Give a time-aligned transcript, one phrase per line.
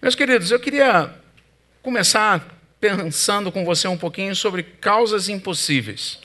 [0.00, 1.10] Meus queridos, eu queria
[1.82, 2.46] começar
[2.78, 6.18] pensando com você um pouquinho sobre causas impossíveis.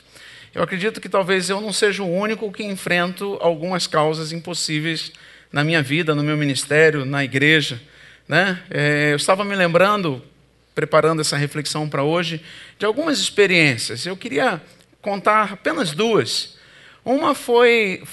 [0.53, 5.13] Eu acredito que talvez eu não seja o único que enfrento algumas causas impossíveis
[5.49, 7.81] na minha vida, no meu ministério, na igreja.
[8.27, 8.61] Né?
[8.69, 10.21] É, eu estava me lembrando,
[10.75, 12.43] preparando essa reflexão para hoje,
[12.77, 14.05] de algumas experiências.
[14.05, 14.61] Eu queria
[15.01, 16.57] contar apenas duas.
[17.05, 18.03] Uma foi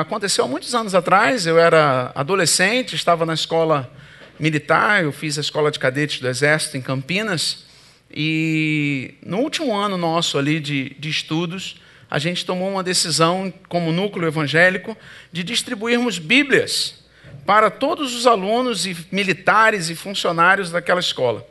[0.00, 1.44] aconteceu há muitos anos atrás.
[1.44, 3.92] Eu era adolescente, estava na escola
[4.38, 5.02] militar.
[5.02, 7.64] Eu fiz a escola de cadetes do Exército em Campinas.
[8.10, 13.92] E no último ano nosso ali de, de estudos, a gente tomou uma decisão, como
[13.92, 14.96] núcleo evangélico,
[15.32, 17.04] de distribuirmos Bíblias
[17.44, 21.46] para todos os alunos e militares e funcionários daquela escola.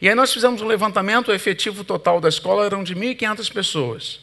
[0.00, 4.20] E aí nós fizemos um levantamento, o efetivo total da escola eram de 1.500 pessoas.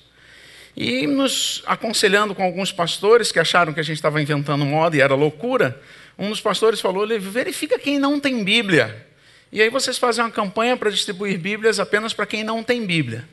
[0.76, 5.02] E nos aconselhando com alguns pastores que acharam que a gente estava inventando moda e
[5.02, 5.82] era loucura,
[6.20, 9.08] um dos pastores falou: verifica quem não tem Bíblia.
[9.52, 13.28] E aí vocês fazem uma campanha para distribuir Bíblias apenas para quem não tem Bíblia.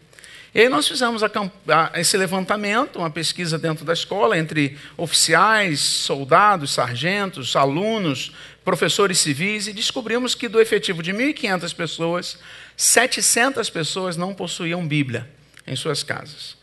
[0.54, 1.30] E aí nós fizemos a,
[1.68, 8.32] a, esse levantamento, uma pesquisa dentro da escola, entre oficiais, soldados, sargentos, alunos,
[8.64, 12.38] professores civis, e descobrimos que do efetivo de 1.500 pessoas,
[12.74, 15.28] 700 pessoas não possuíam Bíblia
[15.66, 16.56] em suas casas.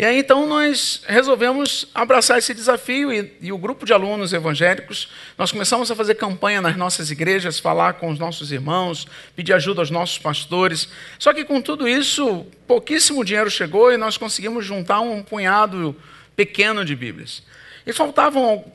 [0.00, 5.10] E aí então nós resolvemos abraçar esse desafio e, e, o grupo de alunos evangélicos,
[5.36, 9.82] nós começamos a fazer campanha nas nossas igrejas, falar com os nossos irmãos, pedir ajuda
[9.82, 10.88] aos nossos pastores.
[11.18, 15.94] Só que com tudo isso, pouquíssimo dinheiro chegou e nós conseguimos juntar um punhado
[16.34, 17.42] pequeno de Bíblias.
[17.86, 18.72] E faltavam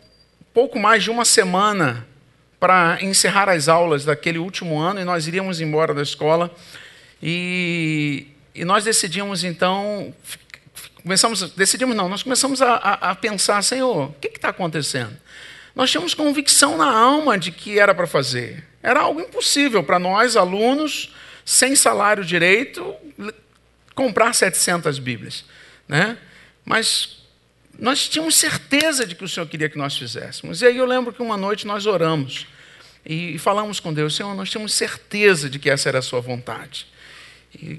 [0.53, 2.05] pouco mais de uma semana
[2.59, 6.55] para encerrar as aulas daquele último ano e nós iríamos embora da escola.
[7.19, 10.13] E, e nós decidimos então
[11.05, 15.15] começamos, decidimos não, nós começamos a, a, a pensar, Senhor, o que está acontecendo?
[15.75, 18.65] Nós tínhamos convicção na alma de que era para fazer.
[18.81, 21.13] Era algo impossível para nós, alunos,
[21.45, 22.95] sem salário direito,
[23.93, 25.45] comprar 700 Bíblias.
[25.87, 26.17] Né?
[26.65, 27.19] Mas
[27.77, 30.63] nós tínhamos certeza de que o Senhor queria que nós fizéssemos.
[30.63, 32.47] E aí eu lembro que uma noite nós oramos
[33.05, 36.87] e falamos com Deus: Senhor, nós tínhamos certeza de que essa era a Sua vontade.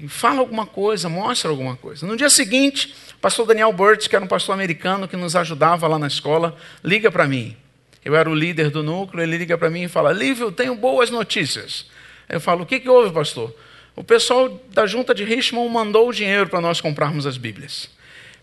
[0.07, 2.05] Fala alguma coisa, mostra alguma coisa.
[2.05, 5.87] No dia seguinte, o pastor Daniel Burt, que era um pastor americano que nos ajudava
[5.87, 7.55] lá na escola, liga para mim.
[8.03, 11.09] Eu era o líder do núcleo, ele liga para mim e fala: Lívio, tenho boas
[11.09, 11.87] notícias.
[12.29, 13.53] Eu falo: O que, que houve, pastor?
[13.95, 17.89] O pessoal da junta de Richmond mandou o dinheiro para nós comprarmos as Bíblias.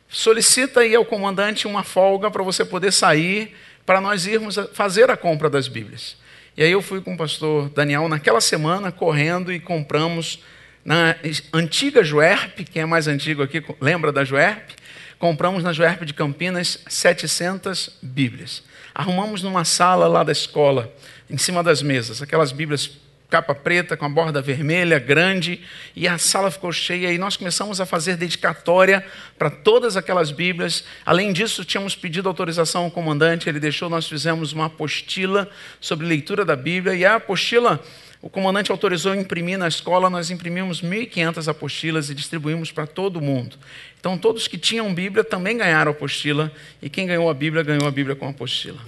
[0.08, 3.54] Solicita aí ao comandante uma folga para você poder sair,
[3.86, 6.16] para nós irmos fazer a compra das Bíblias.
[6.56, 10.40] E aí eu fui com o pastor Daniel naquela semana, correndo e compramos
[10.84, 11.16] na
[11.52, 14.70] antiga Juerp, quem é mais antigo aqui lembra da Juerp?
[15.18, 18.62] Compramos na Juerp de Campinas 700 Bíblias.
[18.94, 20.92] Arrumamos numa sala lá da escola,
[21.30, 22.90] em cima das mesas, aquelas Bíblias
[23.30, 25.60] capa preta com a borda vermelha, grande,
[25.96, 29.04] e a sala ficou cheia e nós começamos a fazer dedicatória
[29.36, 30.84] para todas aquelas Bíblias.
[31.04, 36.44] Além disso, tínhamos pedido autorização ao comandante, ele deixou, nós fizemos uma apostila sobre leitura
[36.44, 37.82] da Bíblia, e a apostila
[38.24, 43.54] o comandante autorizou imprimir na escola, nós imprimimos 1.500 apostilas e distribuímos para todo mundo.
[44.00, 47.90] Então, todos que tinham Bíblia também ganharam apostila, e quem ganhou a Bíblia, ganhou a
[47.90, 48.80] Bíblia com a apostila.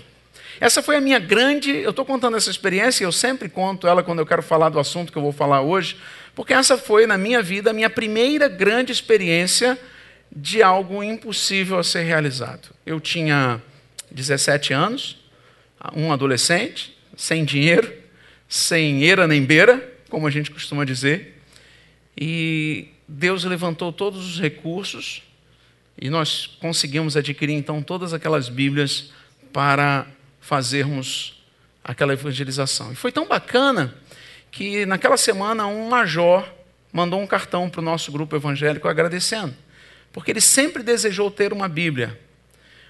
[0.58, 1.70] Essa foi a minha grande.
[1.70, 4.78] Eu estou contando essa experiência, e eu sempre conto ela quando eu quero falar do
[4.78, 5.98] assunto que eu vou falar hoje,
[6.34, 9.78] porque essa foi, na minha vida, a minha primeira grande experiência
[10.34, 12.70] de algo impossível a ser realizado.
[12.86, 13.60] Eu tinha
[14.10, 15.18] 17 anos,
[15.94, 18.05] um adolescente, sem dinheiro,
[18.48, 21.40] sem eira nem beira, como a gente costuma dizer.
[22.16, 25.22] E Deus levantou todos os recursos
[26.00, 29.12] e nós conseguimos adquirir então todas aquelas Bíblias
[29.52, 30.06] para
[30.40, 31.42] fazermos
[31.82, 32.92] aquela evangelização.
[32.92, 33.94] E foi tão bacana
[34.50, 36.46] que naquela semana um major
[36.92, 39.54] mandou um cartão para o nosso grupo evangélico agradecendo,
[40.12, 42.18] porque ele sempre desejou ter uma Bíblia.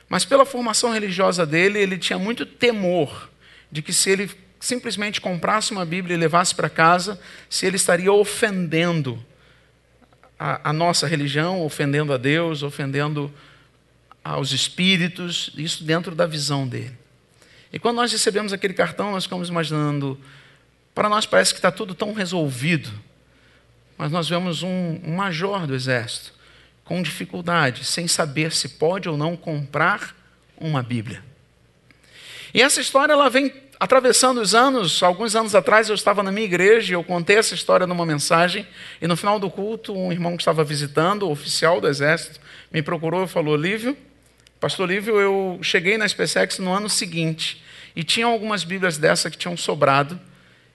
[0.08, 3.30] Mas pela formação religiosa dele, ele tinha muito temor
[3.70, 4.30] de que se ele
[4.66, 9.24] simplesmente comprasse uma Bíblia e levasse para casa, se ele estaria ofendendo
[10.38, 13.32] a, a, nossa religião, ofendendo a Deus, ofendendo
[14.24, 16.98] aos espíritos, isso dentro da visão dele.
[17.72, 20.20] E quando nós recebemos aquele cartão, nós ficamos imaginando,
[20.94, 22.90] para nós parece que está tudo tão resolvido,
[23.96, 26.34] mas nós vemos um, um major do exército
[26.84, 30.14] com dificuldade, sem saber se pode ou não comprar
[30.56, 31.22] uma Bíblia.
[32.52, 36.46] E essa história ela vem atravessando os anos, alguns anos atrás eu estava na minha
[36.46, 38.66] igreja, eu contei essa história numa mensagem,
[39.00, 42.40] e no final do culto, um irmão que estava visitando, oficial do exército,
[42.72, 43.96] me procurou e falou: Lívio,
[44.58, 47.62] pastor Lívio, eu cheguei na SpaceX no ano seguinte,
[47.94, 50.18] e tinham algumas Bíblias dessa que tinham sobrado,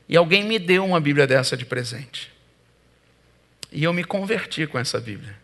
[0.07, 2.31] e alguém me deu uma Bíblia dessa de presente.
[3.71, 5.39] E eu me converti com essa Bíblia.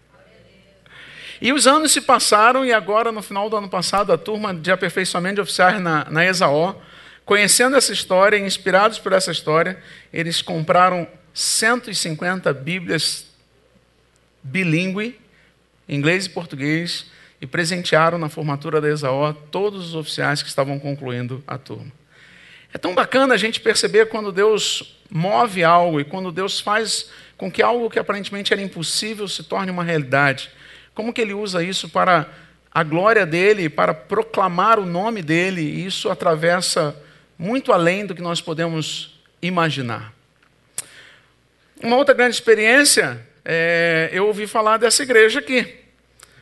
[1.40, 4.72] E os anos se passaram, e agora, no final do ano passado, a turma de
[4.72, 6.76] aperfeiçoamento de oficiais na, na Exaó,
[7.28, 9.78] conhecendo essa história, inspirados por essa história,
[10.14, 13.28] eles compraram 150 Bíblias
[14.42, 15.20] bilíngue,
[15.90, 17.08] inglês e português,
[17.42, 21.92] e presentearam na formatura da Exaó todos os oficiais que estavam concluindo a turma.
[22.74, 27.52] É tão bacana a gente perceber quando Deus move algo e quando Deus faz com
[27.52, 30.50] que algo que aparentemente era impossível se torne uma realidade.
[30.96, 32.30] Como que ele usa isso para
[32.72, 36.96] a glória dele, para proclamar o nome dele, e isso atravessa
[37.38, 40.14] muito além do que nós podemos imaginar.
[41.82, 45.76] Uma outra grande experiência, é, eu ouvi falar dessa igreja aqui.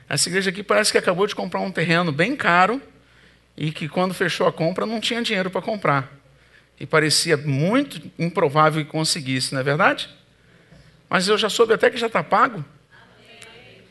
[0.08, 2.82] Essa igreja aqui parece que acabou de comprar um terreno bem caro
[3.58, 6.12] e que quando fechou a compra não tinha dinheiro para comprar.
[6.80, 10.10] E parecia muito improvável que conseguisse, não é verdade?
[11.10, 12.64] Mas eu já soube até que já está pago.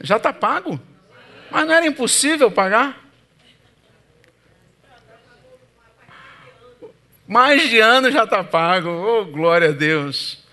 [0.00, 0.80] Já está pago.
[1.50, 3.03] Mas não era impossível pagar?
[7.26, 8.88] Mais de ano já está pago.
[8.88, 10.44] Oh, glória a Deus.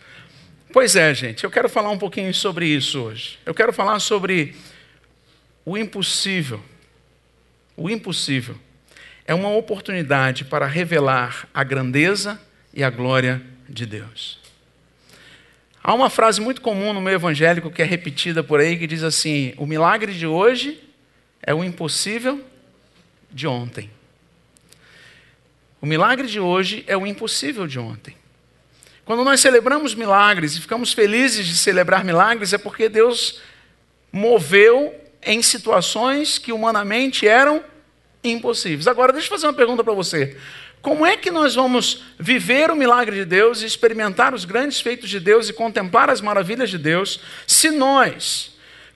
[0.71, 3.37] Pois é, gente, eu quero falar um pouquinho sobre isso hoje.
[3.45, 4.55] Eu quero falar sobre
[5.65, 6.61] o impossível.
[7.75, 8.55] O impossível
[9.25, 12.39] é uma oportunidade para revelar a grandeza
[12.73, 14.39] e a glória de Deus.
[15.83, 19.03] Há uma frase muito comum no meio evangélico que é repetida por aí que diz
[19.03, 20.81] assim: o milagre de hoje
[21.43, 22.41] é o impossível
[23.29, 23.89] de ontem.
[25.81, 28.15] O milagre de hoje é o impossível de ontem.
[29.03, 33.41] Quando nós celebramos milagres e ficamos felizes de celebrar milagres, é porque Deus
[34.11, 34.93] moveu
[35.23, 37.63] em situações que humanamente eram
[38.23, 38.87] impossíveis.
[38.87, 40.37] Agora, deixa eu fazer uma pergunta para você.
[40.81, 45.09] Como é que nós vamos viver o milagre de Deus e experimentar os grandes feitos
[45.09, 48.50] de Deus e contemplar as maravilhas de Deus, se nós,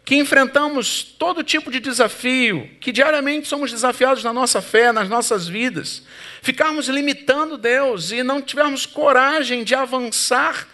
[0.05, 5.47] que enfrentamos todo tipo de desafio, que diariamente somos desafiados na nossa fé, nas nossas
[5.47, 6.03] vidas,
[6.43, 10.67] ficarmos limitando Deus e não tivermos coragem de avançar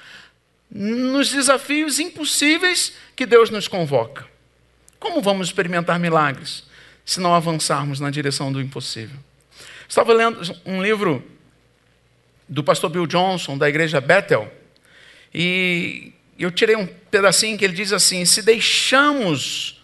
[0.70, 4.28] nos desafios impossíveis que Deus nos convoca?
[5.00, 6.66] Como vamos experimentar milagres
[7.06, 9.18] se não avançarmos na direção do impossível?
[9.88, 11.24] Estava lendo um livro
[12.50, 14.52] do pastor Bill Johnson, da igreja Bethel,
[15.34, 16.12] e
[16.44, 19.80] eu tirei um pedacinho que ele diz assim: se deixamos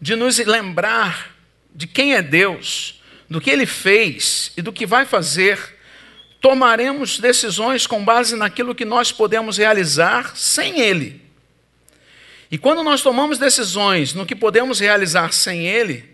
[0.00, 1.36] de nos lembrar
[1.74, 5.76] de quem é Deus, do que ele fez e do que vai fazer,
[6.40, 11.22] tomaremos decisões com base naquilo que nós podemos realizar sem ele.
[12.50, 16.04] E quando nós tomamos decisões no que podemos realizar sem ele,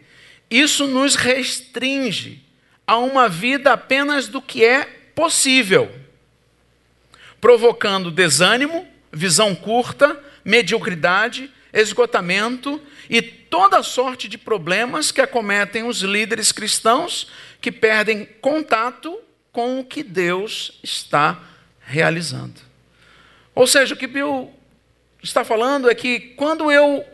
[0.51, 2.45] isso nos restringe
[2.87, 5.91] a uma vida apenas do que é possível,
[7.41, 16.53] provocando desânimo, visão curta, mediocridade, esgotamento e toda sorte de problemas que acometem os líderes
[16.53, 17.29] cristãos
[17.61, 19.19] que perdem contato
[19.51, 21.41] com o que Deus está
[21.81, 22.61] realizando.
[23.55, 24.53] Ou seja, o que Bill
[25.23, 27.05] está falando é que quando eu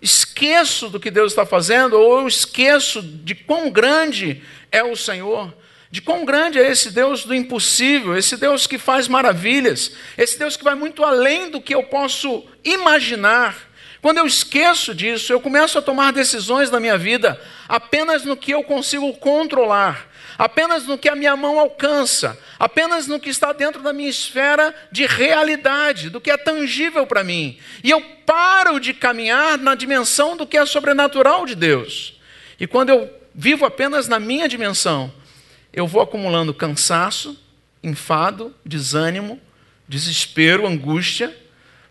[0.00, 5.52] esqueço do que Deus está fazendo, ou eu esqueço de quão grande é o Senhor,
[5.90, 10.56] de quão grande é esse Deus do impossível, esse Deus que faz maravilhas, esse Deus
[10.56, 13.56] que vai muito além do que eu posso imaginar.
[14.00, 18.52] Quando eu esqueço disso, eu começo a tomar decisões na minha vida apenas no que
[18.52, 23.82] eu consigo controlar, apenas no que a minha mão alcança, apenas no que está dentro
[23.82, 27.58] da minha esfera de realidade, do que é tangível para mim.
[27.82, 32.14] E eu paro de caminhar na dimensão do que é sobrenatural de Deus.
[32.60, 35.12] E quando eu vivo apenas na minha dimensão,
[35.72, 37.38] eu vou acumulando cansaço,
[37.82, 39.40] enfado, desânimo,
[39.88, 41.34] desespero, angústia,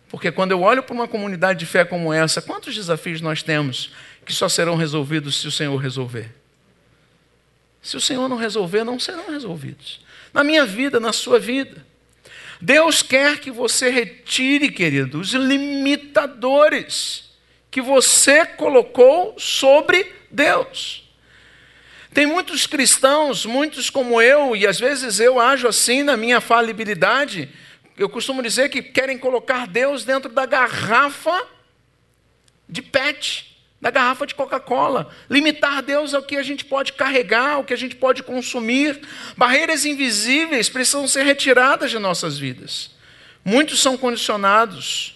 [0.10, 3.92] porque quando eu olho para uma comunidade de fé como essa, quantos desafios nós temos
[4.26, 6.34] que só serão resolvidos se o Senhor resolver?
[7.82, 10.02] Se o Senhor não resolver, não serão resolvidos.
[10.34, 11.86] Na minha vida, na sua vida.
[12.60, 17.30] Deus quer que você retire, querido, os limitadores
[17.72, 21.09] que você colocou sobre Deus.
[22.14, 27.50] Tem muitos cristãos, muitos como eu, e às vezes eu ajo assim na minha falibilidade.
[27.98, 31.48] Eu costumo dizer que querem colocar Deus dentro da garrafa
[32.68, 33.50] de PET
[33.82, 35.10] da garrafa de Coca-Cola.
[35.30, 39.00] Limitar Deus ao que a gente pode carregar, ao que a gente pode consumir.
[39.38, 42.92] Barreiras invisíveis precisam ser retiradas de nossas vidas.
[43.44, 45.16] Muitos são condicionados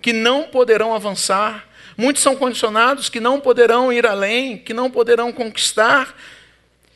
[0.00, 1.66] que não poderão avançar.
[2.02, 6.18] Muitos são condicionados que não poderão ir além, que não poderão conquistar.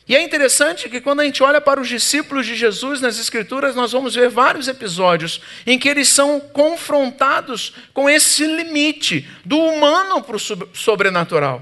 [0.05, 3.73] E é interessante que quando a gente olha para os discípulos de Jesus nas Escrituras,
[3.73, 10.21] nós vamos ver vários episódios em que eles são confrontados com esse limite do humano
[10.21, 10.39] para o
[10.73, 11.61] sobrenatural.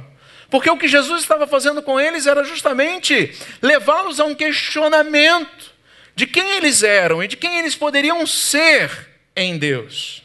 [0.49, 5.71] Porque o que Jesus estava fazendo com eles era justamente levá-los a um questionamento
[6.15, 8.89] de quem eles eram e de quem eles poderiam ser
[9.35, 10.23] em Deus.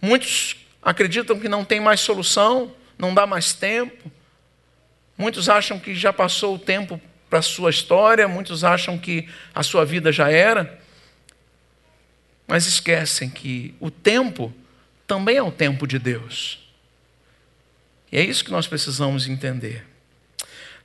[0.00, 4.10] Muitos acreditam que não tem mais solução, não dá mais tempo.
[5.16, 9.62] Muitos acham que já passou o tempo para a sua história, muitos acham que a
[9.62, 10.80] sua vida já era.
[12.46, 14.54] Mas esquecem que o tempo
[15.06, 16.66] também é o tempo de Deus.
[18.10, 19.84] E é isso que nós precisamos entender.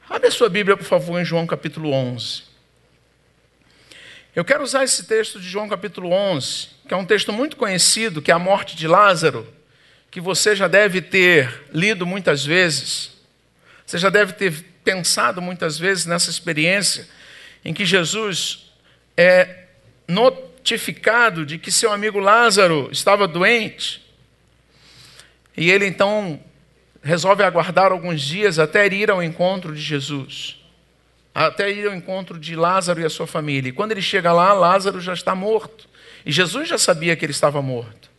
[0.09, 2.43] Abre a sua Bíblia, por favor, em João capítulo 11.
[4.35, 8.21] Eu quero usar esse texto de João capítulo 11, que é um texto muito conhecido,
[8.21, 9.47] que é a morte de Lázaro,
[10.13, 13.13] que você já deve ter lido muitas vezes.
[13.83, 14.53] Você já deve ter
[14.83, 17.09] pensado muitas vezes nessa experiência
[17.65, 18.71] em que Jesus
[19.17, 19.63] é
[20.07, 24.05] notificado de que seu amigo Lázaro estava doente.
[25.57, 26.39] E ele então
[27.01, 30.61] resolve aguardar alguns dias até ir ao encontro de Jesus,
[31.33, 33.69] até ir ao encontro de Lázaro e a sua família.
[33.69, 35.89] E quando ele chega lá, Lázaro já está morto.
[36.23, 38.12] E Jesus já sabia que ele estava morto.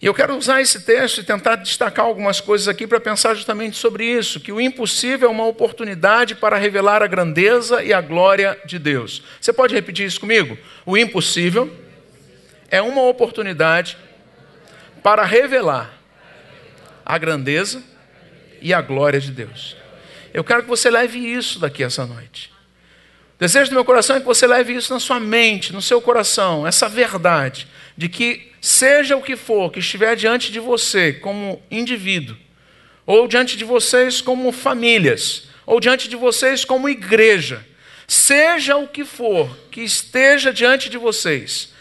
[0.00, 3.76] E eu quero usar esse texto e tentar destacar algumas coisas aqui para pensar justamente
[3.76, 8.58] sobre isso: que o impossível é uma oportunidade para revelar a grandeza e a glória
[8.64, 9.22] de Deus.
[9.40, 10.58] Você pode repetir isso comigo?
[10.84, 11.72] O impossível
[12.70, 13.96] é uma oportunidade
[15.02, 15.92] para revelar
[17.04, 17.82] a grandeza
[18.60, 19.76] e a glória de Deus.
[20.32, 22.50] Eu quero que você leve isso daqui essa noite.
[23.36, 26.00] O desejo do meu coração é que você leve isso na sua mente, no seu
[26.00, 31.62] coração, essa verdade de que, seja o que for que estiver diante de você como
[31.70, 32.34] indivíduo,
[33.04, 37.62] ou diante de vocês como famílias, ou diante de vocês como igreja,
[38.08, 41.74] seja o que for que esteja diante de vocês,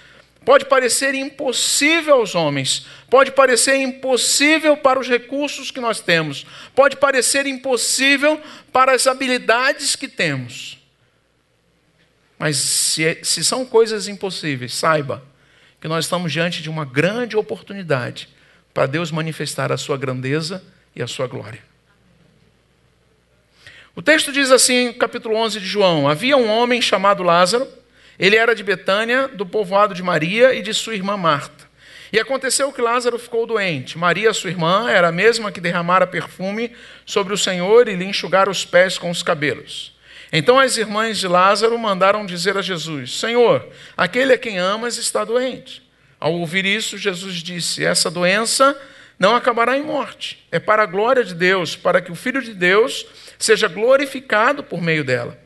[0.44, 6.98] Pode parecer impossível aos homens, pode parecer impossível para os recursos que nós temos, pode
[6.98, 10.78] parecer impossível para as habilidades que temos.
[12.38, 15.24] Mas se, se são coisas impossíveis, saiba
[15.84, 18.30] que nós estamos diante de uma grande oportunidade
[18.74, 20.64] para Deus manifestar a sua grandeza
[20.96, 21.60] e a sua glória.
[23.94, 27.68] O texto diz assim, capítulo 11 de João: Havia um homem chamado Lázaro
[28.18, 31.70] ele era de Betânia, do povoado de Maria e de sua irmã Marta.
[32.14, 33.98] E aconteceu que Lázaro ficou doente.
[33.98, 36.72] Maria, sua irmã, era a mesma que derramara perfume
[37.06, 39.93] sobre o Senhor e lhe enxugara os pés com os cabelos.
[40.36, 45.24] Então as irmãs de Lázaro mandaram dizer a Jesus: Senhor, aquele a quem amas está
[45.24, 45.88] doente.
[46.20, 48.76] Ao ouvir isso, Jesus disse: Essa doença
[49.20, 50.44] não acabará em morte.
[50.52, 53.06] É para a glória de Deus, para que o Filho de Deus
[53.38, 55.38] seja glorificado por meio dela.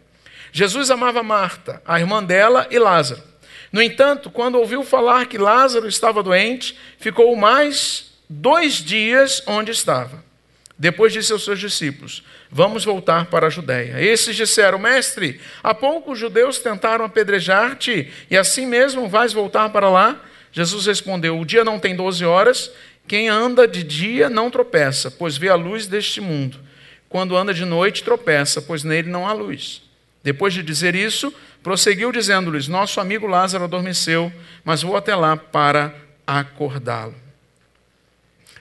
[0.54, 3.22] Jesus amava Marta, a irmã dela, e Lázaro.
[3.74, 10.24] No entanto, quando ouviu falar que Lázaro estava doente, ficou mais dois dias onde estava.
[10.80, 14.02] Depois disse aos seus discípulos: Vamos voltar para a Judéia.
[14.02, 19.90] Esses disseram: Mestre, há pouco os judeus tentaram apedrejar-te, e assim mesmo vais voltar para
[19.90, 20.22] lá?
[20.52, 22.72] Jesus respondeu: O dia não tem doze horas.
[23.08, 26.60] Quem anda de dia não tropeça, pois vê a luz deste mundo.
[27.08, 29.82] Quando anda de noite, tropeça, pois nele não há luz.
[30.22, 34.32] Depois de dizer isso, prosseguiu dizendo-lhes: Nosso amigo Lázaro adormeceu,
[34.64, 37.16] mas vou até lá para acordá-lo.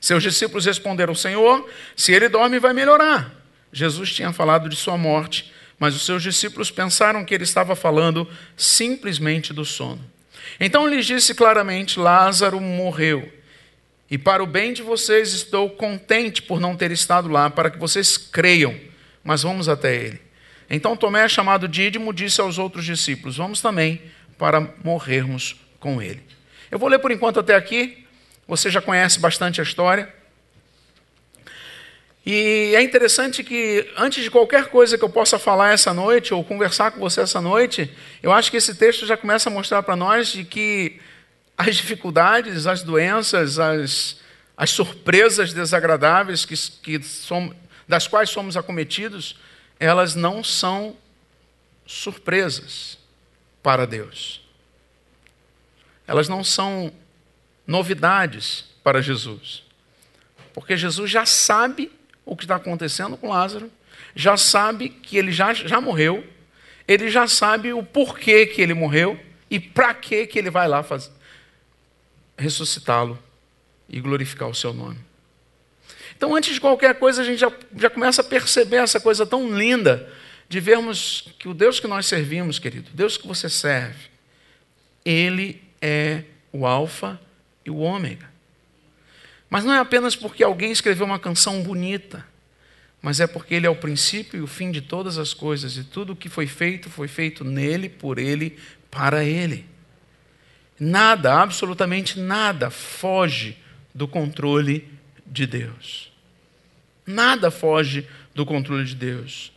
[0.01, 3.36] Seus discípulos responderam: Senhor, se ele dorme, vai melhorar.
[3.77, 8.27] Jesus tinha falado de sua morte, mas os seus discípulos pensaram que ele estava falando
[8.57, 10.01] simplesmente do sono.
[10.59, 13.31] Então lhes disse claramente: Lázaro morreu.
[14.11, 17.77] E para o bem de vocês estou contente por não ter estado lá, para que
[17.77, 18.75] vocês creiam.
[19.23, 20.23] Mas vamos até ele.
[20.71, 24.01] Então Tomé, chamado Dídimo, disse aos outros discípulos: Vamos também
[24.39, 26.23] para morrermos com ele.
[26.71, 28.07] Eu vou ler por enquanto até aqui.
[28.49, 30.11] Você já conhece bastante a história.
[32.27, 36.43] E é interessante que, antes de qualquer coisa que eu possa falar essa noite, ou
[36.43, 37.89] conversar com você essa noite,
[38.21, 40.99] eu acho que esse texto já começa a mostrar para nós de que
[41.57, 44.17] as dificuldades, as doenças, as,
[44.57, 47.01] as surpresas desagradáveis que, que
[47.87, 49.39] das quais somos acometidos,
[49.79, 50.97] elas não são
[51.87, 52.99] surpresas
[53.63, 54.43] para Deus.
[56.09, 56.93] Elas não são
[57.65, 59.63] novidades para Jesus.
[60.53, 61.93] Porque Jesus já sabe
[62.27, 63.71] o que está acontecendo com Lázaro,
[64.15, 66.27] já sabe que ele já, já morreu,
[66.87, 69.19] ele já sabe o porquê que ele morreu
[69.49, 71.13] e para que ele vai lá fazer,
[72.37, 73.19] ressuscitá-lo
[73.89, 74.99] e glorificar o seu nome.
[76.17, 79.57] Então, antes de qualquer coisa, a gente já, já começa a perceber essa coisa tão
[79.57, 80.11] linda
[80.49, 84.09] de vermos que o Deus que nós servimos, querido, Deus que você serve,
[85.05, 87.21] Ele é o Alfa
[87.65, 88.36] e o Ômega.
[89.49, 92.27] Mas não é apenas porque alguém escreveu uma canção bonita,
[93.01, 95.85] mas é porque Ele é o princípio e o fim de todas as coisas, e
[95.85, 98.59] tudo o que foi feito, foi feito nele, por Ele,
[98.91, 99.65] para Ele.
[100.79, 103.57] Nada, absolutamente nada, foge
[103.95, 104.89] do controle
[105.27, 106.13] de Deus.
[107.07, 109.53] Nada foge do controle de Deus.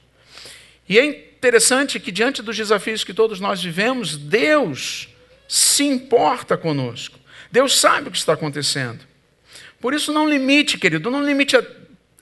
[0.88, 5.10] E é interessante que, diante dos desafios que todos nós vivemos, Deus
[5.48, 7.19] se importa conosco.
[7.51, 9.09] Deus sabe o que está acontecendo.
[9.79, 11.63] Por isso, não limite, querido, não limite, a,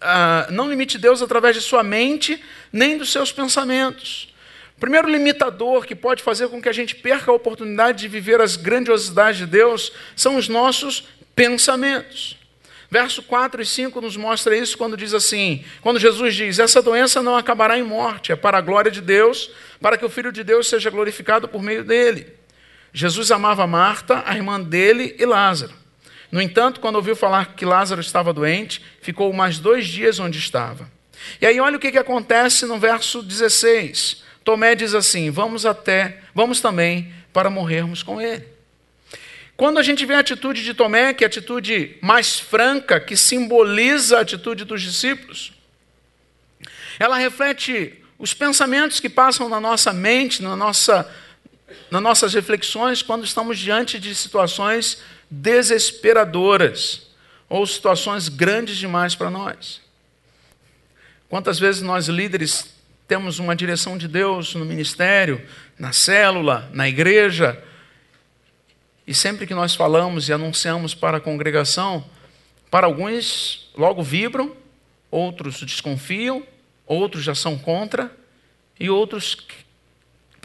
[0.01, 4.33] a, não limite Deus através de sua mente, nem dos seus pensamentos.
[4.77, 8.39] O primeiro limitador que pode fazer com que a gente perca a oportunidade de viver
[8.39, 12.37] as grandiosidades de Deus são os nossos pensamentos.
[12.89, 17.21] Verso 4 e 5 nos mostra isso quando diz assim: quando Jesus diz: Essa doença
[17.21, 19.49] não acabará em morte, é para a glória de Deus,
[19.81, 22.33] para que o Filho de Deus seja glorificado por meio dele.
[22.93, 25.73] Jesus amava Marta, a irmã dele e Lázaro.
[26.31, 30.89] No entanto, quando ouviu falar que Lázaro estava doente, ficou mais dois dias onde estava.
[31.41, 34.24] E aí, olha o que, que acontece no verso 16.
[34.43, 38.46] Tomé diz assim: Vamos até, vamos também para morrermos com ele.
[39.55, 43.17] Quando a gente vê a atitude de Tomé, que é a atitude mais franca, que
[43.17, 45.51] simboliza a atitude dos discípulos,
[47.00, 51.12] ela reflete os pensamentos que passam na nossa mente, na nossa,
[51.91, 57.07] nas nossas reflexões, quando estamos diante de situações desesperadoras
[57.50, 59.81] ou situações grandes demais para nós.
[61.29, 62.74] Quantas vezes nós líderes
[63.07, 65.41] temos uma direção de Deus no ministério,
[65.77, 67.62] na célula, na igreja,
[69.05, 72.03] e sempre que nós falamos e anunciamos para a congregação,
[72.69, 74.55] para alguns logo vibram,
[75.09, 76.43] outros desconfiam,
[76.86, 78.12] outros já são contra,
[78.79, 79.38] e outros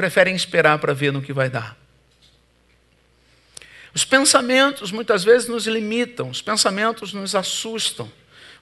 [0.03, 1.79] preferem esperar para ver no que vai dar.
[3.95, 8.11] Os pensamentos muitas vezes nos limitam, os pensamentos nos assustam,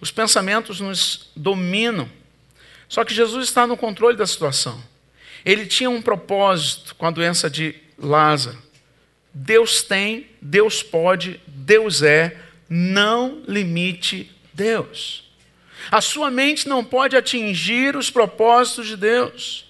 [0.02, 2.10] os pensamentos nos dominam.
[2.90, 4.84] Só que Jesus está no controle da situação.
[5.42, 8.58] Ele tinha um propósito com a doença de Lázaro.
[9.32, 12.36] Deus tem, Deus pode, Deus é,
[12.68, 15.24] não limite Deus.
[15.90, 19.69] A sua mente não pode atingir os propósitos de Deus.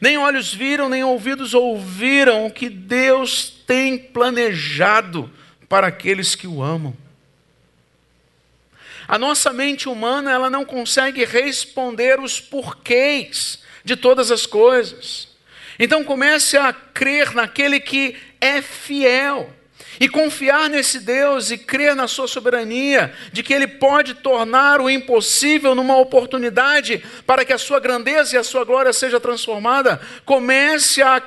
[0.00, 5.30] Nem olhos viram, nem ouvidos ouviram o que Deus tem planejado
[5.68, 6.96] para aqueles que o amam.
[9.06, 15.28] A nossa mente humana, ela não consegue responder os porquês de todas as coisas.
[15.78, 19.52] Então comece a crer naquele que é fiel.
[20.00, 24.88] E confiar nesse Deus e crer na sua soberania, de que Ele pode tornar o
[24.88, 31.02] impossível numa oportunidade para que a sua grandeza e a sua glória seja transformada, comece
[31.02, 31.22] a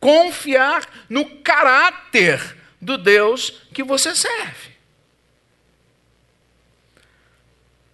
[0.00, 4.76] confiar no caráter do Deus que você serve.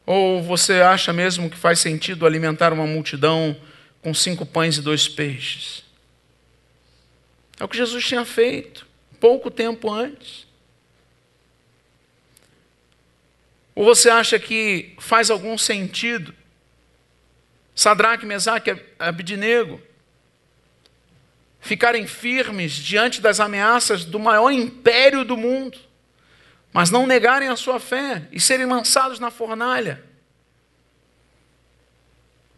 [0.07, 3.55] Ou você acha mesmo que faz sentido alimentar uma multidão
[4.01, 5.85] com cinco pães e dois peixes?
[7.61, 8.84] É o que Jesus tinha feito
[9.25, 10.47] pouco tempo antes.
[13.75, 16.35] Ou você acha que faz algum sentido
[17.75, 19.81] Sadraque, Mesaque Abidnego
[21.59, 25.79] ficarem firmes diante das ameaças do maior império do mundo,
[26.71, 30.05] mas não negarem a sua fé e serem lançados na fornalha?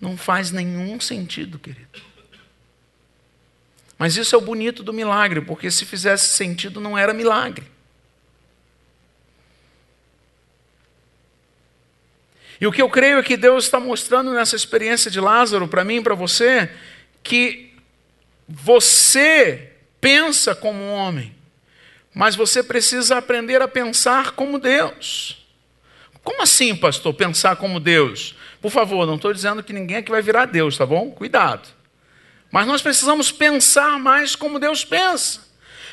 [0.01, 2.06] Não faz nenhum sentido, querido.
[3.99, 7.67] Mas isso é o bonito do milagre, porque se fizesse sentido não era milagre.
[12.61, 15.85] E o que eu creio é que Deus está mostrando nessa experiência de Lázaro, para
[15.85, 16.71] mim e para você,
[17.23, 17.75] que
[18.49, 21.35] você pensa como homem,
[22.15, 25.45] mas você precisa aprender a pensar como Deus.
[26.23, 28.35] Como assim, pastor, pensar como Deus?
[28.61, 31.11] Por favor, não estou dizendo que ninguém aqui vai virar Deus, tá bom?
[31.11, 31.76] Cuidado.
[32.51, 35.47] Mas nós precisamos pensar mais como Deus pensa.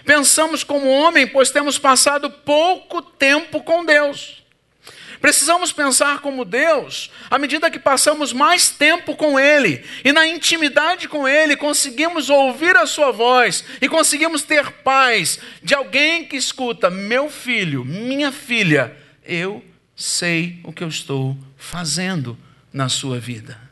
[0.06, 4.44] Pensamos como homem, pois temos passado pouco tempo com Deus.
[5.24, 11.08] Precisamos pensar como Deus à medida que passamos mais tempo com Ele e na intimidade
[11.08, 16.90] com Ele conseguimos ouvir a Sua voz e conseguimos ter paz de alguém que escuta:
[16.90, 19.64] Meu filho, minha filha, eu
[19.96, 22.38] sei o que eu estou fazendo
[22.74, 23.63] na sua vida.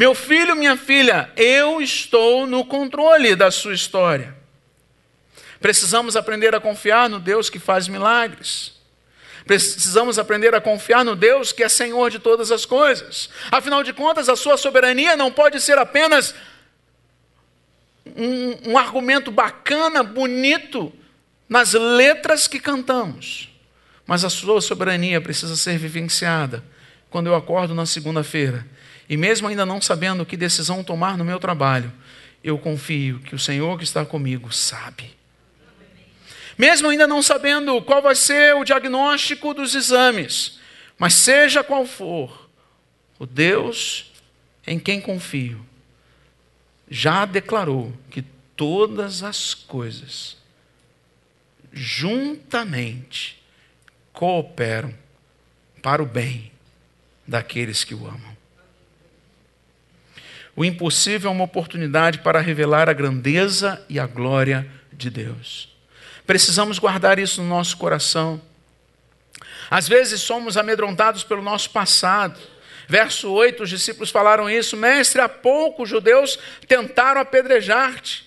[0.00, 4.34] Meu filho, minha filha, eu estou no controle da sua história.
[5.60, 8.72] Precisamos aprender a confiar no Deus que faz milagres.
[9.44, 13.28] Precisamos aprender a confiar no Deus que é Senhor de todas as coisas.
[13.50, 16.34] Afinal de contas, a sua soberania não pode ser apenas
[18.06, 20.90] um, um argumento bacana, bonito,
[21.46, 23.50] nas letras que cantamos.
[24.06, 26.64] Mas a sua soberania precisa ser vivenciada
[27.10, 28.66] quando eu acordo na segunda-feira.
[29.10, 31.92] E mesmo ainda não sabendo que decisão tomar no meu trabalho,
[32.44, 35.18] eu confio que o Senhor que está comigo sabe.
[36.56, 40.60] Mesmo ainda não sabendo qual vai ser o diagnóstico dos exames,
[40.96, 42.48] mas seja qual for,
[43.18, 44.12] o Deus
[44.64, 45.66] em quem confio
[46.88, 48.22] já declarou que
[48.54, 50.36] todas as coisas
[51.72, 53.42] juntamente
[54.12, 54.94] cooperam
[55.82, 56.52] para o bem
[57.26, 58.29] daqueles que o amam.
[60.56, 65.68] O impossível é uma oportunidade para revelar a grandeza e a glória de Deus.
[66.26, 68.40] Precisamos guardar isso no nosso coração.
[69.70, 72.38] Às vezes somos amedrontados pelo nosso passado.
[72.88, 78.26] Verso 8, os discípulos falaram isso: Mestre, há pouco os judeus tentaram apedrejar-te,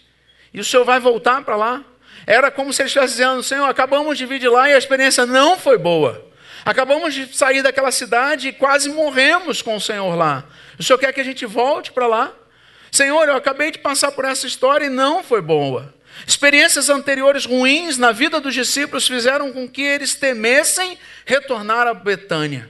[0.54, 1.84] e o Senhor vai voltar para lá.
[2.26, 5.26] Era como se ele estivesse dizendo: Senhor, acabamos de vir de lá e a experiência
[5.26, 6.26] não foi boa.
[6.66, 10.46] Acabamos de sair daquela cidade e quase morremos com o Senhor lá.
[10.80, 12.34] O Senhor quer que a gente volte para lá?
[12.92, 15.94] Senhor, eu acabei de passar por essa história e não foi boa.
[16.28, 22.70] Experiências anteriores ruins na vida dos discípulos fizeram com que eles temessem retornar a Betânia.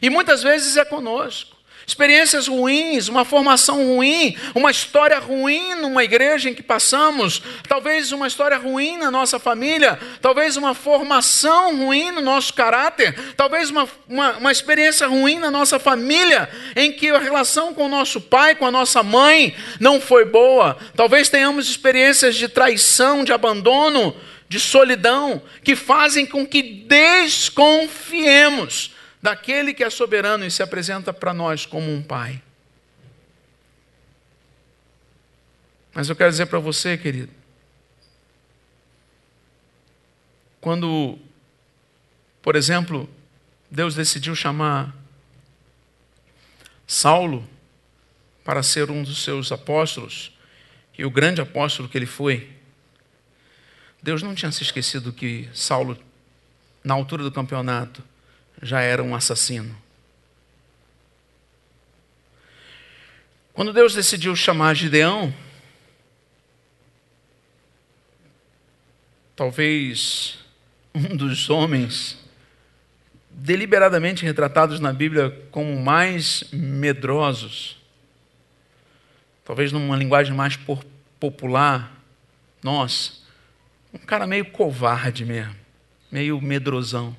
[0.00, 1.57] E muitas vezes é conosco
[1.88, 8.26] experiências ruins, uma formação ruim, uma história ruim numa igreja em que passamos, talvez uma
[8.26, 14.32] história ruim na nossa família, talvez uma formação ruim no nosso caráter, talvez uma, uma,
[14.32, 18.66] uma experiência ruim na nossa família, em que a relação com o nosso pai, com
[18.66, 24.14] a nossa mãe, não foi boa, talvez tenhamos experiências de traição, de abandono,
[24.46, 28.18] de solidão, que fazem com que desconfiemos
[29.20, 32.42] daquele que é soberano e se apresenta para nós como um pai.
[35.94, 37.32] Mas eu quero dizer para você, querido,
[40.60, 41.18] quando,
[42.40, 43.08] por exemplo,
[43.70, 44.94] Deus decidiu chamar
[46.86, 47.48] Saulo
[48.44, 50.32] para ser um dos seus apóstolos,
[50.96, 52.50] e o grande apóstolo que ele foi,
[54.02, 55.98] Deus não tinha se esquecido que Saulo,
[56.82, 58.02] na altura do campeonato,
[58.62, 59.76] já era um assassino.
[63.52, 65.34] Quando Deus decidiu chamar Gideão,
[69.34, 70.38] talvez
[70.94, 72.18] um dos homens
[73.30, 77.78] deliberadamente retratados na Bíblia como mais medrosos,
[79.44, 80.58] talvez numa linguagem mais
[81.20, 81.92] popular,
[82.62, 83.24] nós,
[83.92, 85.54] um cara meio covarde mesmo,
[86.10, 87.16] meio medrosão.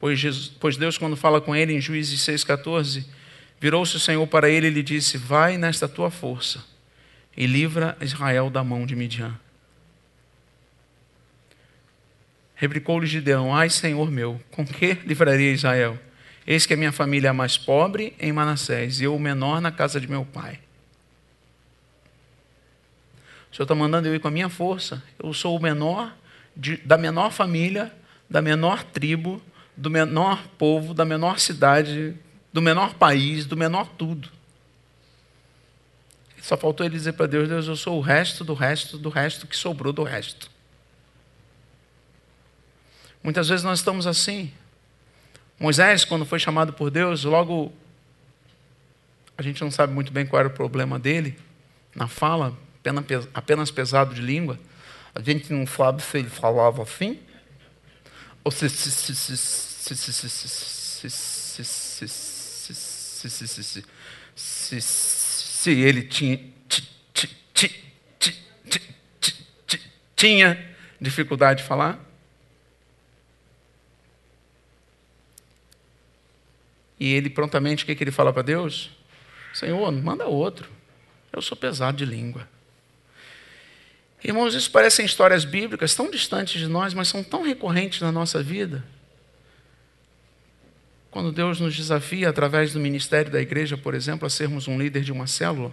[0.00, 3.04] Pois, Jesus, pois Deus, quando fala com ele em Juízes 6,14,
[3.60, 6.64] virou-se o Senhor para ele e lhe disse: Vai nesta tua força
[7.36, 9.38] e livra Israel da mão de Midian.
[12.54, 15.98] Replicou-lhe Gideão: Ai, Senhor meu, com que livraria Israel?
[16.46, 19.60] Eis que a minha família é a mais pobre em Manassés e eu o menor
[19.60, 20.58] na casa de meu pai.
[23.50, 25.02] O Senhor está mandando eu ir com a minha força.
[25.22, 26.16] Eu sou o menor
[26.56, 27.92] de, da menor família,
[28.28, 29.40] da menor tribo,
[29.78, 32.14] do menor povo, da menor cidade,
[32.52, 34.28] do menor país, do menor tudo.
[36.42, 39.46] Só faltou ele dizer para Deus: Deus, eu sou o resto do resto do resto
[39.46, 40.50] que sobrou do resto.
[43.22, 44.52] Muitas vezes nós estamos assim.
[45.60, 47.72] Moisés, quando foi chamado por Deus, logo
[49.36, 51.38] a gente não sabe muito bem qual era o problema dele
[51.94, 52.56] na fala,
[53.32, 54.58] apenas pesado de língua.
[55.14, 57.20] A gente não sabe se ele falava assim
[58.50, 58.68] se,
[65.70, 66.38] ele tinha,
[70.14, 71.98] tinha dificuldade de falar.
[77.00, 78.90] E ele prontamente, o que, que ele fala para Deus?
[79.54, 80.68] Senhor, manda outro.
[81.32, 82.48] Eu sou pesado de língua.
[84.22, 88.42] Irmãos, isso parecem histórias bíblicas tão distantes de nós, mas são tão recorrentes na nossa
[88.42, 88.84] vida.
[91.10, 95.02] Quando Deus nos desafia, através do ministério da igreja, por exemplo, a sermos um líder
[95.02, 95.72] de uma célula,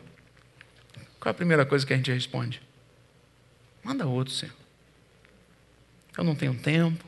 [1.19, 2.61] qual é a primeira coisa que a gente responde?
[3.83, 4.55] Manda outro, Senhor.
[6.17, 7.03] Eu não tenho tempo,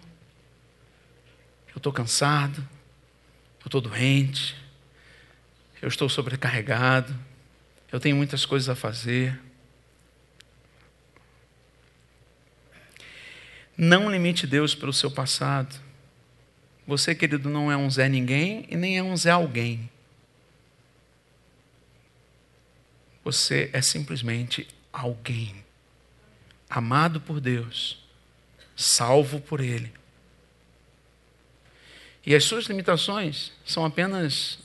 [1.69, 2.59] eu estou cansado,
[3.61, 4.55] eu estou doente,
[5.81, 7.15] eu estou sobrecarregado,
[7.91, 9.39] eu tenho muitas coisas a fazer.
[13.77, 15.75] Não limite Deus pelo seu passado.
[16.87, 19.89] Você, querido, não é um Zé Ninguém e nem é um Zé Alguém.
[23.23, 25.63] Você é simplesmente alguém,
[26.69, 28.01] amado por Deus,
[28.75, 29.93] salvo por Ele.
[32.25, 34.59] E as suas limitações são apenas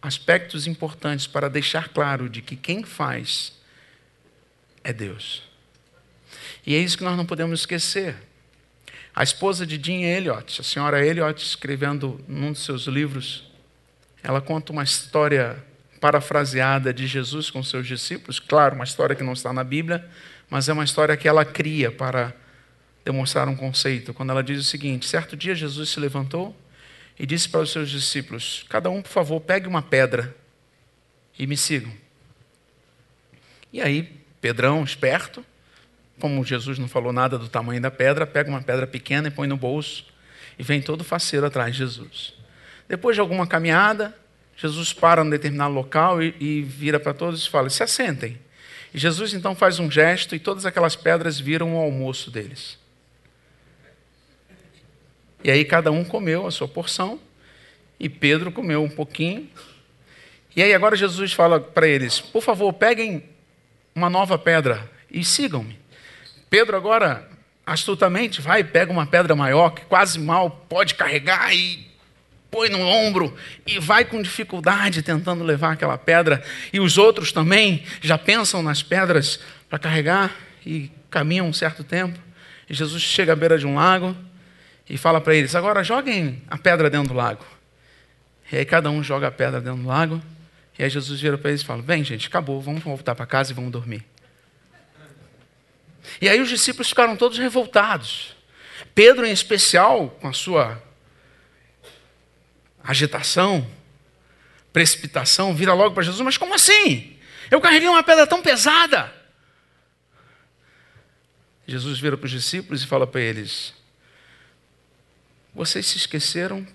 [0.00, 3.58] aspectos importantes para deixar claro de que quem faz
[4.84, 5.49] é Deus.
[6.66, 8.16] E é isso que nós não podemos esquecer.
[9.14, 13.50] A esposa de Jean Elliott, a senhora Elliott, escrevendo num dos seus livros,
[14.22, 15.62] ela conta uma história
[16.00, 18.38] parafraseada de Jesus com seus discípulos.
[18.38, 20.08] Claro, uma história que não está na Bíblia,
[20.48, 22.34] mas é uma história que ela cria para
[23.04, 24.14] demonstrar um conceito.
[24.14, 26.56] Quando ela diz o seguinte: certo dia Jesus se levantou
[27.18, 30.34] e disse para os seus discípulos: Cada um, por favor, pegue uma pedra
[31.38, 31.92] e me sigam.
[33.72, 35.44] E aí, Pedrão, esperto,
[36.20, 39.48] como Jesus não falou nada do tamanho da pedra, pega uma pedra pequena e põe
[39.48, 40.04] no bolso
[40.58, 42.34] e vem todo faceiro atrás de Jesus.
[42.88, 44.14] Depois de alguma caminhada,
[44.56, 48.38] Jesus para num determinado local e, e vira para todos e fala: se assentem.
[48.92, 52.78] E Jesus então faz um gesto e todas aquelas pedras viram o almoço deles.
[55.42, 57.18] E aí cada um comeu a sua porção
[57.98, 59.48] e Pedro comeu um pouquinho.
[60.54, 63.24] E aí agora Jesus fala para eles: por favor, peguem
[63.94, 65.79] uma nova pedra e sigam-me.
[66.50, 67.26] Pedro agora
[67.64, 71.88] astutamente vai, pega uma pedra maior que quase mal pode carregar e
[72.50, 73.32] põe no ombro
[73.64, 76.42] e vai com dificuldade tentando levar aquela pedra.
[76.72, 80.34] E os outros também já pensam nas pedras para carregar
[80.66, 82.18] e caminham um certo tempo.
[82.68, 84.16] E Jesus chega à beira de um lago
[84.88, 87.44] e fala para eles: agora joguem a pedra dentro do lago.
[88.50, 90.20] E aí cada um joga a pedra dentro do lago.
[90.76, 93.52] E aí Jesus vira para eles e fala: Vem, gente, acabou, vamos voltar para casa
[93.52, 94.04] e vamos dormir.
[96.20, 98.36] E aí os discípulos ficaram todos revoltados.
[98.94, 100.82] Pedro, em especial, com a sua
[102.82, 103.66] agitação,
[104.72, 107.16] precipitação, vira logo para Jesus: Mas como assim?
[107.50, 109.12] Eu carreguei uma pedra tão pesada.
[111.66, 113.72] Jesus vira para os discípulos e fala para eles:
[115.54, 116.66] Vocês se esqueceram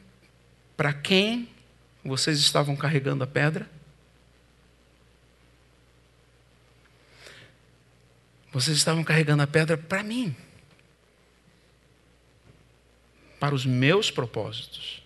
[0.75, 1.49] para quem
[2.03, 3.69] vocês estavam carregando a pedra?
[8.55, 10.33] Vocês estavam carregando a pedra para mim,
[13.37, 15.03] para os meus propósitos.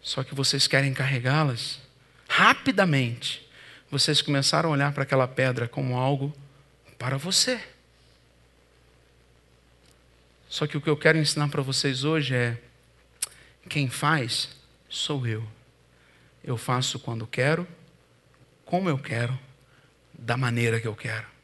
[0.00, 1.80] Só que vocês querem carregá-las
[2.28, 3.44] rapidamente.
[3.90, 6.32] Vocês começaram a olhar para aquela pedra como algo
[6.96, 7.60] para você.
[10.48, 12.62] Só que o que eu quero ensinar para vocês hoje é:
[13.68, 14.50] quem faz
[14.88, 15.44] sou eu.
[16.44, 17.66] Eu faço quando quero,
[18.64, 19.36] como eu quero,
[20.16, 21.39] da maneira que eu quero.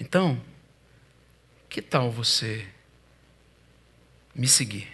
[0.00, 0.42] Então,
[1.68, 2.66] que tal você
[4.34, 4.88] me seguir?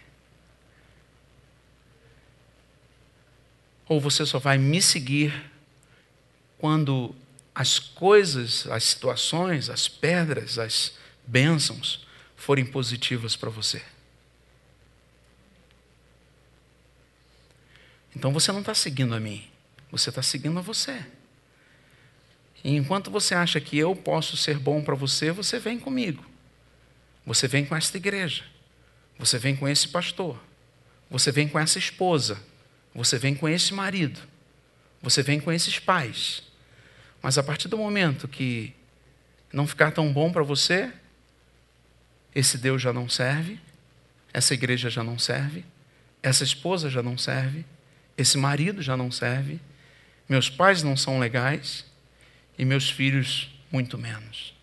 [3.88, 5.48] Ou você só vai me seguir
[6.58, 7.14] quando
[7.54, 13.82] as coisas, as situações, as pedras, as bênçãos forem positivas para você?
[18.14, 19.48] Então você não está seguindo a mim,
[19.90, 21.04] você está seguindo a você.
[22.66, 26.26] E enquanto você acha que eu posso ser bom para você, você vem comigo.
[27.24, 28.42] Você vem com esta igreja.
[29.20, 30.36] Você vem com esse pastor.
[31.08, 32.42] Você vem com essa esposa.
[32.92, 34.20] Você vem com esse marido.
[35.00, 36.42] Você vem com esses pais.
[37.22, 38.74] Mas a partir do momento que
[39.52, 40.92] não ficar tão bom para você,
[42.34, 43.60] esse Deus já não serve,
[44.32, 45.64] essa igreja já não serve,
[46.20, 47.64] essa esposa já não serve,
[48.18, 49.60] esse marido já não serve,
[50.28, 51.84] meus pais não são legais,
[52.58, 54.54] e meus filhos muito menos.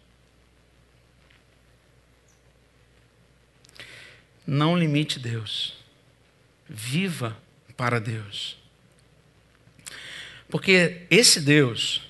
[4.46, 5.74] Não limite Deus.
[6.68, 7.38] Viva
[7.78, 8.58] para Deus.
[10.50, 12.02] Porque esse Deus,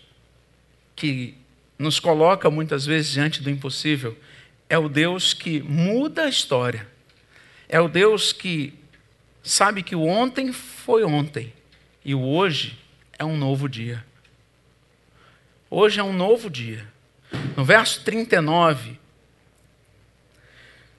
[0.95, 1.37] que
[1.77, 4.17] nos coloca muitas vezes diante do impossível,
[4.69, 6.87] é o Deus que muda a história.
[7.69, 8.73] É o Deus que
[9.43, 11.53] sabe que o ontem foi ontem
[12.03, 12.77] e o hoje
[13.17, 14.03] é um novo dia.
[15.75, 16.85] Hoje é um novo dia.
[17.57, 18.99] No verso 39,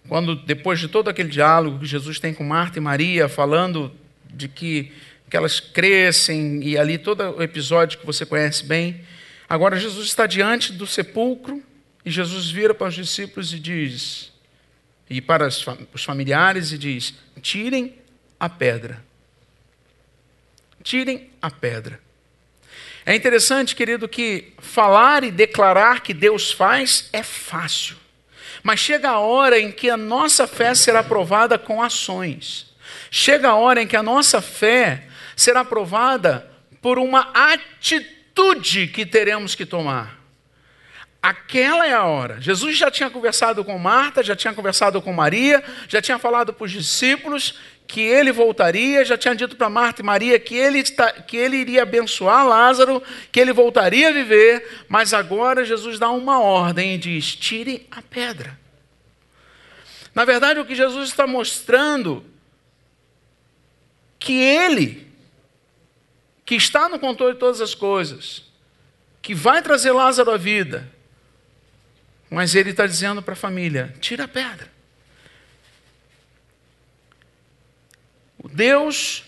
[0.08, 3.92] quando depois de todo aquele diálogo que Jesus tem com Marta e Maria, falando
[4.28, 4.90] de que,
[5.30, 9.00] que elas crescem, e ali todo o episódio que você conhece bem,
[9.48, 11.62] agora Jesus está diante do sepulcro
[12.04, 14.32] e Jesus vira para os discípulos e diz,
[15.08, 17.94] e para os familiares e diz: tirem
[18.40, 19.04] a pedra.
[20.82, 22.03] Tirem a pedra.
[23.06, 27.96] É interessante, querido, que falar e declarar que Deus faz é fácil.
[28.62, 32.74] Mas chega a hora em que a nossa fé será provada com ações.
[33.10, 39.54] Chega a hora em que a nossa fé será provada por uma atitude que teremos
[39.54, 40.23] que tomar.
[41.24, 42.38] Aquela é a hora.
[42.38, 46.66] Jesus já tinha conversado com Marta, já tinha conversado com Maria, já tinha falado para
[46.66, 51.10] os discípulos que ele voltaria, já tinha dito para Marta e Maria que ele, está,
[51.12, 56.42] que ele iria abençoar Lázaro, que ele voltaria a viver, mas agora Jesus dá uma
[56.42, 58.60] ordem e diz: tire a pedra.
[60.14, 62.22] Na verdade, o que Jesus está mostrando
[64.18, 65.10] que ele,
[66.44, 68.44] que está no controle de todas as coisas,
[69.22, 70.92] que vai trazer Lázaro à vida,
[72.30, 74.72] mas ele está dizendo para a família: tira a pedra.
[78.38, 79.24] O Deus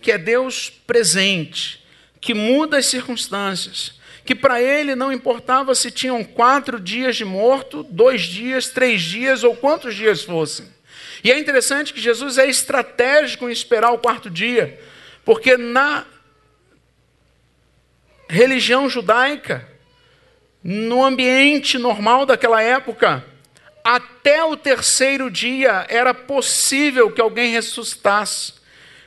[0.00, 1.84] que é Deus presente,
[2.20, 7.82] que muda as circunstâncias, que para ele não importava se tinham quatro dias de morto,
[7.82, 10.66] dois dias, três dias ou quantos dias fossem.
[11.22, 14.80] E é interessante que Jesus é estratégico em esperar o quarto dia,
[15.24, 16.06] porque na
[18.28, 19.68] religião judaica,
[20.62, 23.24] no ambiente normal daquela época,
[23.82, 28.60] até o terceiro dia era possível que alguém ressuscitasse.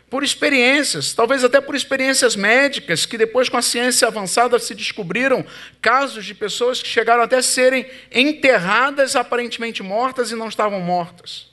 [0.10, 5.44] Por experiências, talvez até por experiências médicas, que depois, com a ciência avançada, se descobriram
[5.82, 11.52] casos de pessoas que chegaram até serem enterradas aparentemente mortas e não estavam mortas.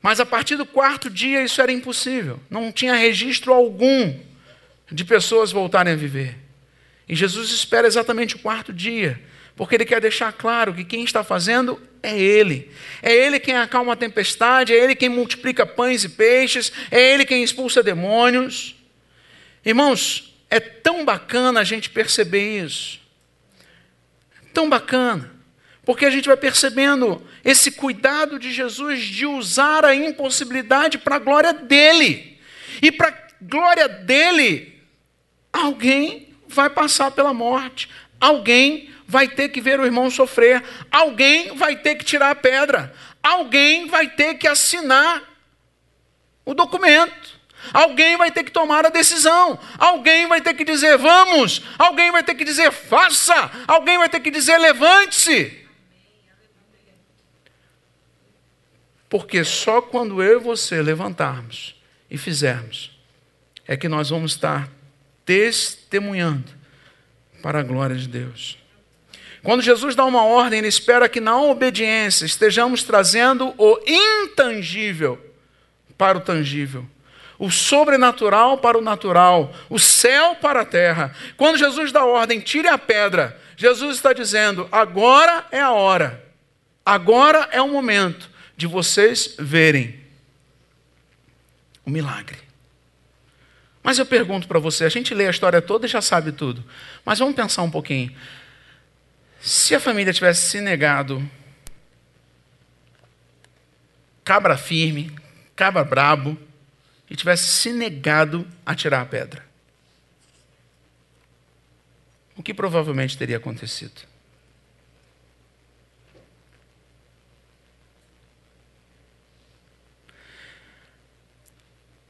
[0.00, 4.16] Mas a partir do quarto dia isso era impossível, não tinha registro algum
[4.90, 6.47] de pessoas voltarem a viver.
[7.08, 9.20] E Jesus espera exatamente o quarto dia
[9.58, 12.70] porque ele quer deixar claro que quem está fazendo é ele.
[13.02, 17.26] É ele quem acalma a tempestade, é ele quem multiplica pães e peixes, é ele
[17.26, 18.76] quem expulsa demônios.
[19.66, 23.00] Irmãos, é tão bacana a gente perceber isso.
[24.54, 25.28] Tão bacana.
[25.84, 31.18] Porque a gente vai percebendo esse cuidado de Jesus de usar a impossibilidade para a
[31.18, 32.38] glória dele.
[32.80, 34.80] E para a glória dele,
[35.52, 37.88] alguém vai passar pela morte,
[38.20, 42.94] alguém vai ter que ver o irmão sofrer, alguém vai ter que tirar a pedra,
[43.22, 45.22] alguém vai ter que assinar
[46.44, 47.38] o documento.
[47.72, 52.22] Alguém vai ter que tomar a decisão, alguém vai ter que dizer vamos, alguém vai
[52.22, 55.66] ter que dizer faça, alguém vai ter que dizer levante-se.
[59.08, 61.74] Porque só quando eu e você levantarmos
[62.10, 62.96] e fizermos,
[63.66, 64.68] é que nós vamos estar
[65.28, 66.50] testemunhando
[67.42, 68.56] para a glória de Deus.
[69.42, 75.22] Quando Jesus dá uma ordem, ele espera que na obediência estejamos trazendo o intangível
[75.98, 76.86] para o tangível,
[77.38, 81.14] o sobrenatural para o natural, o céu para a terra.
[81.36, 86.24] Quando Jesus dá ordem, tire a pedra, Jesus está dizendo: agora é a hora,
[86.86, 90.00] agora é o momento de vocês verem
[91.84, 92.47] o milagre.
[93.88, 96.62] Mas eu pergunto para você: a gente lê a história toda e já sabe tudo,
[97.06, 98.14] mas vamos pensar um pouquinho.
[99.40, 101.26] Se a família tivesse se negado,
[104.22, 105.10] cabra firme,
[105.56, 106.36] cabra brabo,
[107.08, 109.42] e tivesse se negado a tirar a pedra,
[112.36, 114.02] o que provavelmente teria acontecido?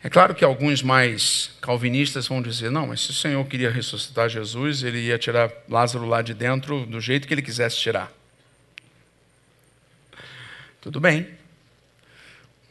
[0.03, 4.29] É claro que alguns mais calvinistas vão dizer: não, mas se o Senhor queria ressuscitar
[4.29, 8.13] Jesus, ele ia tirar Lázaro lá de dentro do jeito que ele quisesse tirar.
[10.81, 11.29] Tudo bem.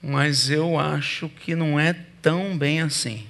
[0.01, 3.27] Mas eu acho que não é tão bem assim.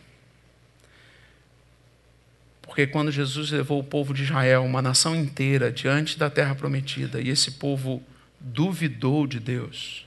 [2.61, 7.19] Porque quando Jesus levou o povo de Israel, uma nação inteira, diante da terra prometida,
[7.19, 8.03] e esse povo
[8.39, 10.05] duvidou de Deus,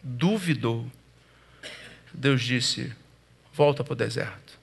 [0.00, 0.86] duvidou,
[2.14, 2.92] Deus disse:
[3.52, 4.58] volta para o deserto.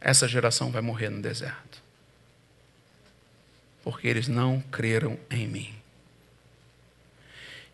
[0.00, 1.82] Essa geração vai morrer no deserto.
[3.82, 5.74] Porque eles não creram em mim.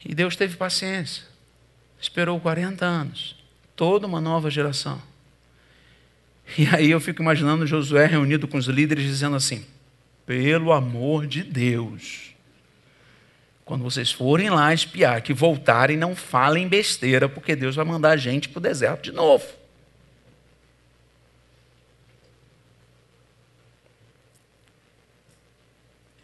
[0.05, 1.25] E Deus teve paciência.
[2.01, 3.37] Esperou 40 anos.
[3.75, 5.01] Toda uma nova geração.
[6.57, 9.67] E aí eu fico imaginando Josué reunido com os líderes dizendo assim:
[10.25, 12.35] pelo amor de Deus,
[13.65, 18.17] quando vocês forem lá espiar, que voltarem, não falem besteira, porque Deus vai mandar a
[18.17, 19.45] gente para o deserto de novo.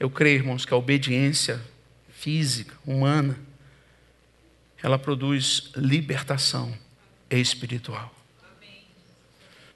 [0.03, 1.63] Eu creio, irmãos, que a obediência
[2.13, 3.39] física, humana,
[4.83, 6.77] ela produz libertação
[7.31, 8.13] espiritual.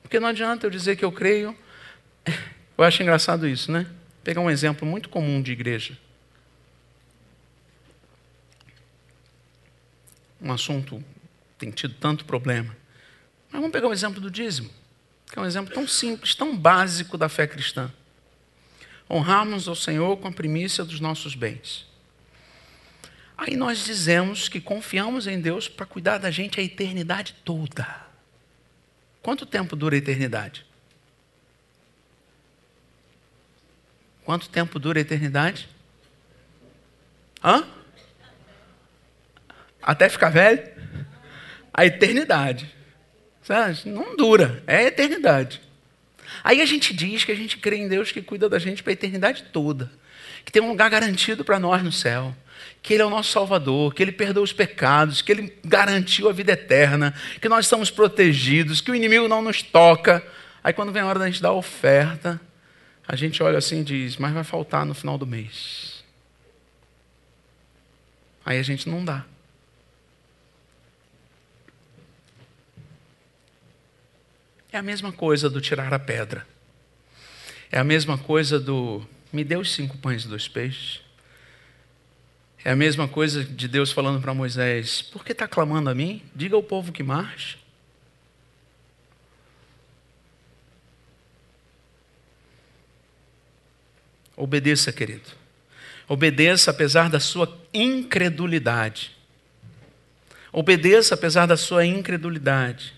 [0.02, 1.56] Porque não adianta eu dizer que eu creio.
[2.76, 3.86] Eu acho engraçado isso, né?
[4.24, 5.96] Pegar um exemplo muito comum de igreja.
[10.40, 11.00] um assunto
[11.56, 12.76] tem tido tanto problema.
[13.48, 14.70] Mas vamos pegar o exemplo do dízimo,
[15.30, 17.92] que é um exemplo tão simples, tão básico da fé cristã.
[19.10, 21.86] Honrarmos ao Senhor com a primícia dos nossos bens.
[23.36, 28.06] Aí nós dizemos que confiamos em Deus para cuidar da gente a eternidade toda.
[29.22, 30.64] Quanto tempo dura a eternidade?
[34.24, 35.68] Quanto tempo dura a eternidade?
[37.44, 37.64] Hã?
[39.82, 40.62] Até ficar velho?
[41.72, 42.74] A eternidade.
[43.84, 45.60] Não dura, é a eternidade.
[46.42, 48.92] Aí a gente diz que a gente crê em Deus que cuida da gente para
[48.92, 49.90] a eternidade toda,
[50.44, 52.34] que tem um lugar garantido para nós no céu,
[52.82, 56.32] que Ele é o nosso Salvador, que Ele perdoa os pecados, que Ele garantiu a
[56.32, 60.24] vida eterna, que nós estamos protegidos, que o inimigo não nos toca.
[60.62, 62.40] Aí quando vem a hora da gente dar a oferta,
[63.06, 66.04] a gente olha assim e diz: Mas vai faltar no final do mês.
[68.44, 69.24] Aí a gente não dá.
[74.76, 76.46] É a mesma coisa do tirar a pedra.
[77.72, 79.02] É a mesma coisa do
[79.32, 81.00] me dê os cinco pães e dois peixes.
[82.62, 86.22] É a mesma coisa de Deus falando para Moisés: Por que está clamando a mim?
[86.34, 87.56] Diga ao povo que marche.
[94.36, 95.30] Obedeça, querido.
[96.06, 99.16] Obedeça apesar da sua incredulidade.
[100.52, 102.95] Obedeça apesar da sua incredulidade.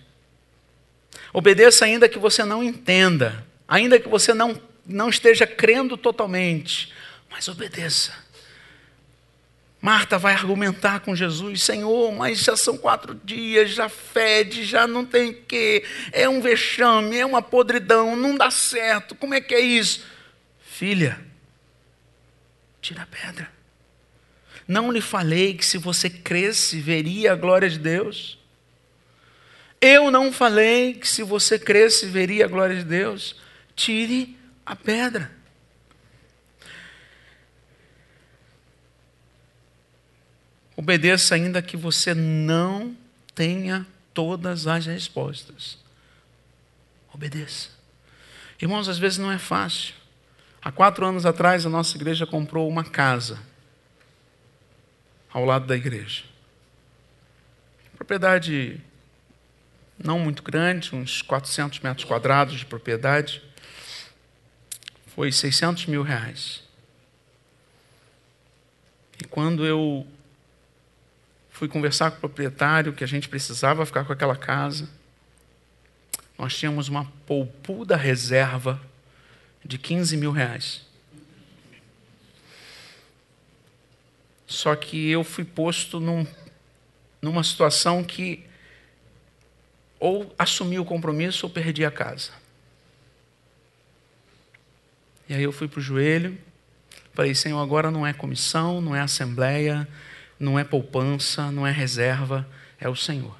[1.33, 6.91] Obedeça ainda que você não entenda, ainda que você não, não esteja crendo totalmente,
[7.29, 8.13] mas obedeça.
[9.81, 15.05] Marta vai argumentar com Jesus: Senhor, mas já são quatro dias, já fede, já não
[15.05, 19.59] tem que, é um vexame, é uma podridão, não dá certo, como é que é
[19.59, 20.03] isso?
[20.59, 21.19] Filha,
[22.81, 23.49] tira a pedra.
[24.67, 28.38] Não lhe falei que se você cresce, veria a glória de Deus?
[29.81, 33.35] Eu não falei que se você cresce, veria a glória de Deus?
[33.75, 35.31] Tire a pedra.
[40.75, 42.95] Obedeça ainda que você não
[43.33, 45.77] tenha todas as respostas.
[47.13, 47.69] Obedeça.
[48.61, 49.93] Irmãos, às vezes não é fácil.
[50.61, 53.39] Há quatro anos atrás, a nossa igreja comprou uma casa
[55.31, 56.23] ao lado da igreja.
[57.95, 58.81] Propriedade
[60.01, 63.41] não muito grande, uns 400 metros quadrados de propriedade.
[65.07, 66.63] Foi 600 mil reais.
[69.21, 70.07] E quando eu
[71.49, 74.89] fui conversar com o proprietário que a gente precisava ficar com aquela casa,
[76.37, 78.81] nós tínhamos uma poupuda reserva
[79.63, 80.87] de 15 mil reais.
[84.47, 86.25] Só que eu fui posto num,
[87.21, 88.48] numa situação que
[89.99, 92.31] ou assumi o compromisso ou perdi a casa.
[95.27, 96.37] E aí eu fui para o joelho,
[97.13, 99.87] falei, Senhor, agora não é comissão, não é assembleia,
[100.39, 102.47] não é poupança, não é reserva,
[102.79, 103.37] é o Senhor.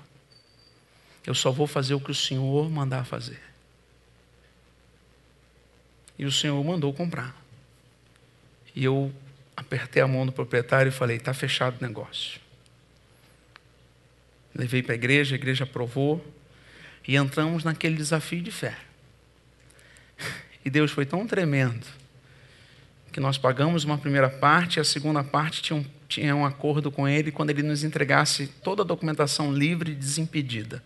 [1.26, 3.39] Eu só vou fazer o que o Senhor mandar fazer.
[6.18, 7.36] E o Senhor mandou comprar.
[8.76, 9.12] E eu
[9.55, 12.39] apertei a mão do proprietário e falei: está fechado o negócio.
[14.53, 16.24] Levei para a igreja, a igreja aprovou
[17.10, 18.78] e entramos naquele desafio de fé.
[20.64, 21.88] E Deus foi tão tremendo
[23.14, 26.91] que nós pagamos uma primeira parte e a segunda parte tinha um, tinha um acordo
[26.91, 30.84] com Ele quando Ele nos entregasse toda a documentação livre e desimpedida.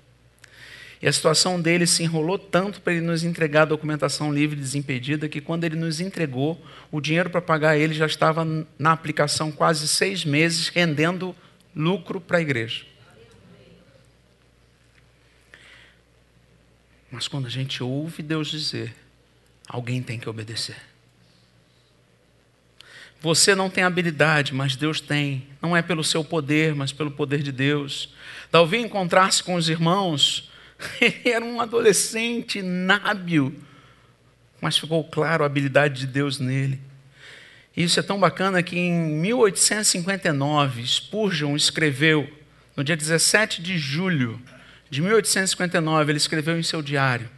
[1.01, 4.61] E a situação dele se enrolou tanto para ele nos entregar a documentação livre e
[4.61, 8.45] desimpedida que quando ele nos entregou, o dinheiro para pagar ele já estava
[8.77, 11.35] na aplicação quase seis meses, rendendo
[11.75, 12.92] lucro para a igreja.
[17.13, 18.91] Mas quando a gente ouve Deus dizer,
[19.69, 20.77] alguém tem que obedecer.
[23.21, 25.47] Você não tem habilidade, mas Deus tem.
[25.61, 28.09] Não é pelo seu poder, mas pelo poder de Deus.
[28.51, 30.49] Davi encontrar-se com os irmãos
[30.99, 33.61] ele era um adolescente nábil,
[34.59, 36.81] mas ficou claro a habilidade de Deus nele.
[37.77, 42.27] Isso é tão bacana que em 1859, Spurgeon escreveu,
[42.75, 44.41] no dia 17 de julho
[44.93, 47.29] de 1859, ele escreveu em seu diário: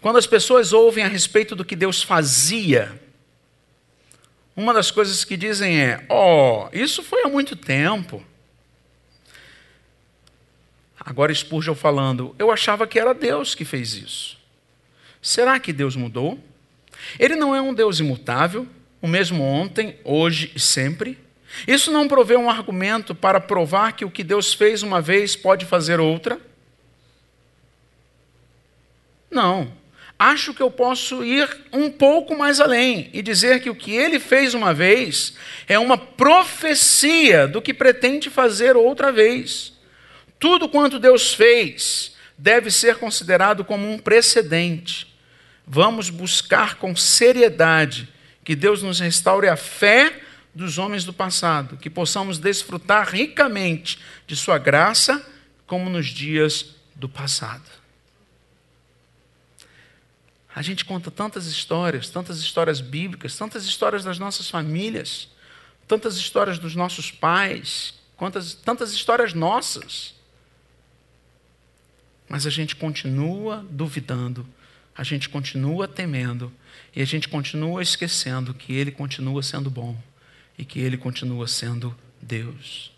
[0.00, 2.98] Quando as pessoas ouvem a respeito do que Deus fazia,
[4.56, 8.24] uma das coisas que dizem é: Oh, isso foi há muito tempo.
[10.98, 14.38] Agora Spurgeon falando, eu achava que era Deus que fez isso.
[15.22, 16.38] Será que Deus mudou?
[17.18, 18.66] Ele não é um Deus imutável,
[19.00, 21.18] o mesmo ontem, hoje e sempre.
[21.66, 25.64] Isso não provê um argumento para provar que o que Deus fez uma vez pode
[25.64, 26.40] fazer outra?
[29.30, 29.72] Não.
[30.18, 34.18] Acho que eu posso ir um pouco mais além e dizer que o que ele
[34.18, 35.34] fez uma vez
[35.68, 39.72] é uma profecia do que pretende fazer outra vez.
[40.40, 45.06] Tudo quanto Deus fez deve ser considerado como um precedente.
[45.64, 48.08] Vamos buscar com seriedade
[48.44, 50.20] que Deus nos restaure a fé
[50.58, 55.24] dos homens do passado, que possamos desfrutar ricamente de Sua graça,
[55.68, 57.62] como nos dias do passado.
[60.52, 65.28] A gente conta tantas histórias, tantas histórias bíblicas, tantas histórias das nossas famílias,
[65.86, 70.16] tantas histórias dos nossos pais, quantas, tantas histórias nossas.
[72.28, 74.44] Mas a gente continua duvidando,
[74.92, 76.52] a gente continua temendo
[76.96, 79.96] e a gente continua esquecendo que Ele continua sendo bom
[80.58, 82.92] e que Ele continua sendo Deus.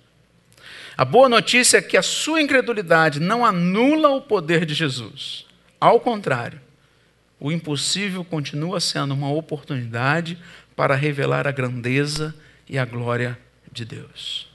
[0.97, 5.47] A boa notícia é que a sua incredulidade não anula o poder de Jesus.
[5.81, 6.61] Ao contrário,
[7.39, 10.39] o impossível continua sendo uma oportunidade
[10.77, 12.35] para revelar a grandeza
[12.69, 13.39] e a glória
[13.73, 14.47] de Deus.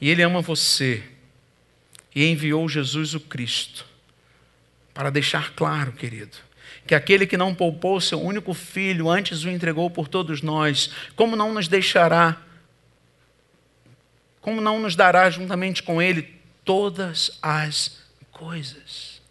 [0.00, 1.02] E Ele ama você
[2.14, 3.86] e enviou Jesus o Cristo
[4.92, 6.36] para deixar claro, querido,
[6.86, 11.36] que aquele que não poupou seu único filho, antes o entregou por todos nós, como
[11.36, 12.36] não nos deixará,
[14.40, 19.22] como não nos dará juntamente com ele todas as coisas?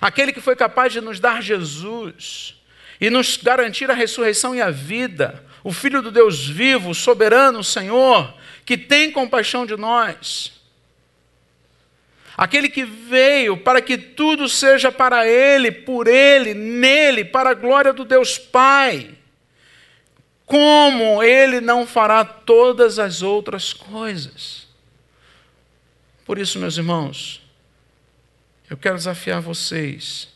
[0.00, 2.60] Aquele que foi capaz de nos dar Jesus
[3.00, 8.34] e nos garantir a ressurreição e a vida, o Filho do Deus vivo, soberano, Senhor,
[8.66, 10.63] que tem compaixão de nós
[12.36, 17.92] Aquele que veio para que tudo seja para Ele, por Ele, nele, para a glória
[17.92, 19.14] do Deus Pai.
[20.44, 24.66] Como Ele não fará todas as outras coisas?
[26.24, 27.40] Por isso, meus irmãos,
[28.68, 30.28] eu quero desafiar vocês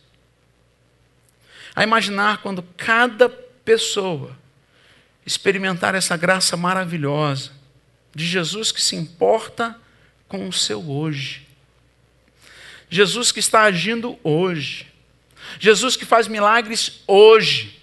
[1.75, 4.37] a imaginar quando cada pessoa
[5.27, 7.51] experimentar essa graça maravilhosa
[8.15, 9.77] de Jesus que se importa
[10.29, 11.48] com o seu hoje
[12.89, 14.87] Jesus que está agindo hoje.
[15.59, 17.79] Jesus que faz milagres hoje.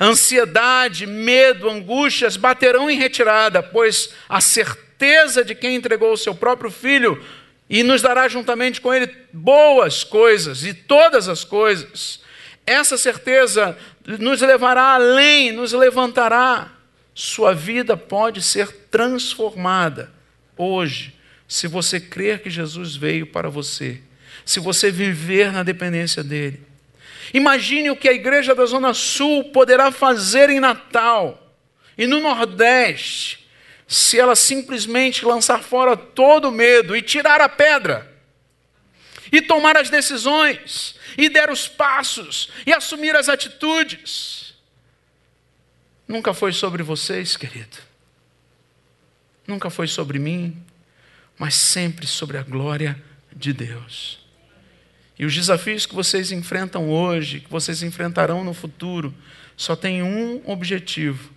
[0.00, 6.70] Ansiedade, medo, angústias baterão em retirada, pois a certeza de quem entregou o seu próprio
[6.70, 7.22] filho
[7.68, 12.20] e nos dará juntamente com ele boas coisas e todas as coisas.
[12.66, 13.76] Essa certeza
[14.18, 16.72] nos levará além, nos levantará.
[17.14, 20.12] Sua vida pode ser transformada
[20.56, 21.14] hoje,
[21.48, 24.00] se você crer que Jesus veio para você
[24.48, 26.66] se você viver na dependência dele.
[27.34, 31.54] Imagine o que a igreja da Zona Sul poderá fazer em Natal
[31.98, 33.46] e no Nordeste,
[33.86, 38.10] se ela simplesmente lançar fora todo o medo e tirar a pedra,
[39.30, 44.54] e tomar as decisões, e der os passos, e assumir as atitudes.
[46.08, 47.76] Nunca foi sobre vocês, querido.
[49.46, 50.56] Nunca foi sobre mim,
[51.38, 52.98] mas sempre sobre a glória
[53.30, 54.26] de Deus.
[55.18, 59.12] E os desafios que vocês enfrentam hoje, que vocês enfrentarão no futuro,
[59.56, 61.30] só têm um objetivo: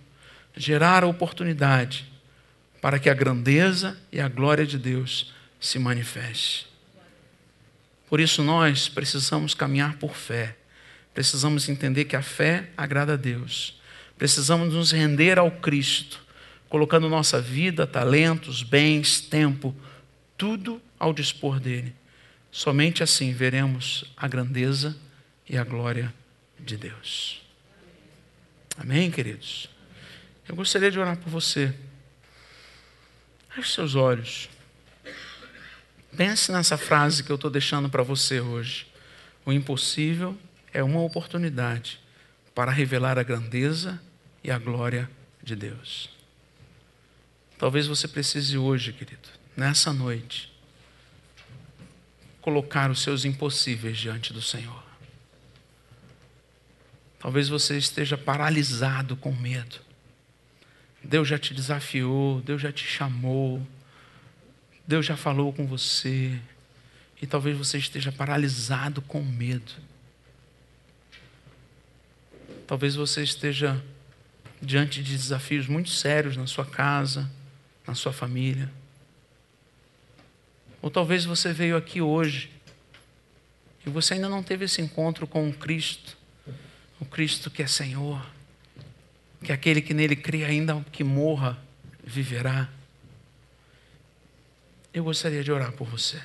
[0.56, 2.06] gerar a oportunidade
[2.80, 6.68] para que a grandeza e a glória de Deus se manifeste.
[8.08, 10.56] Por isso nós precisamos caminhar por fé.
[11.14, 13.80] Precisamos entender que a fé agrada a Deus.
[14.16, 16.20] Precisamos nos render ao Cristo,
[16.68, 19.74] colocando nossa vida, talentos, bens, tempo,
[20.36, 21.94] tudo ao dispor dele
[22.52, 24.94] Somente assim veremos a grandeza
[25.48, 26.12] e a glória
[26.60, 27.40] de Deus.
[28.76, 29.70] Amém, queridos?
[30.46, 31.74] Eu gostaria de orar por você.
[33.48, 34.50] Feche seus olhos.
[36.14, 38.86] Pense nessa frase que eu estou deixando para você hoje.
[39.46, 40.38] O impossível
[40.74, 41.98] é uma oportunidade
[42.54, 43.98] para revelar a grandeza
[44.44, 45.10] e a glória
[45.42, 46.10] de Deus.
[47.56, 50.51] Talvez você precise hoje, querido, nessa noite,
[52.42, 54.82] colocar os seus impossíveis diante do Senhor.
[57.18, 59.76] Talvez você esteja paralisado com medo.
[61.02, 63.64] Deus já te desafiou, Deus já te chamou,
[64.86, 66.38] Deus já falou com você,
[67.20, 69.72] e talvez você esteja paralisado com medo.
[72.66, 73.80] Talvez você esteja
[74.60, 77.30] diante de desafios muito sérios na sua casa,
[77.86, 78.70] na sua família.
[80.82, 82.50] Ou talvez você veio aqui hoje
[83.86, 86.18] e você ainda não teve esse encontro com o Cristo,
[87.00, 88.20] o Cristo que é Senhor.
[89.44, 91.58] que aquele que nele crê, ainda que morra,
[92.04, 92.68] viverá.
[94.94, 96.22] Eu gostaria de orar por você.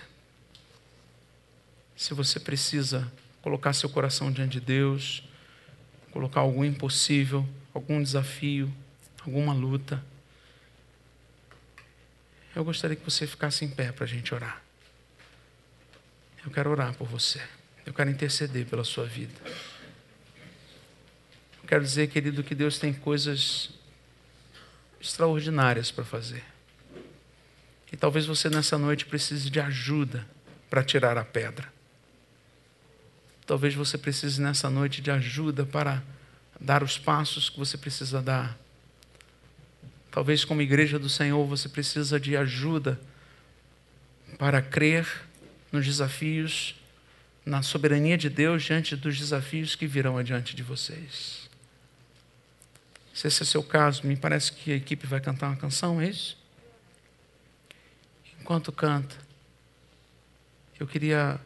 [1.95, 5.23] Se você precisa colocar seu coração diante de Deus,
[6.11, 8.71] colocar algum impossível, algum desafio,
[9.25, 10.03] alguma luta,
[12.57, 14.63] eu gostaria que você ficasse em pé para a gente orar.
[16.43, 17.39] Eu quero orar por você.
[17.85, 19.39] Eu quero interceder pela sua vida.
[21.61, 23.69] Eu quero dizer, querido, que Deus tem coisas
[24.99, 26.43] extraordinárias para fazer.
[27.91, 30.27] E talvez você nessa noite precise de ajuda
[30.67, 31.71] para tirar a pedra.
[33.45, 36.01] Talvez você precise nessa noite de ajuda para
[36.59, 38.57] dar os passos que você precisa dar.
[40.17, 42.99] Talvez como igreja do Senhor você precisa de ajuda
[44.39, 45.07] para crer
[45.71, 46.75] nos desafios,
[47.45, 51.47] na soberania de Deus diante dos desafios que virão adiante de vocês.
[53.13, 56.01] Se esse é o seu caso, me parece que a equipe vai cantar uma canção,
[56.01, 56.35] é isso?
[58.41, 59.15] Enquanto canta,
[60.79, 61.39] eu queria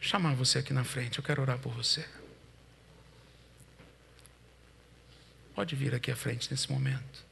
[0.00, 2.04] chamar você aqui na frente, eu quero orar por você.
[5.54, 7.23] Pode vir aqui à frente nesse momento.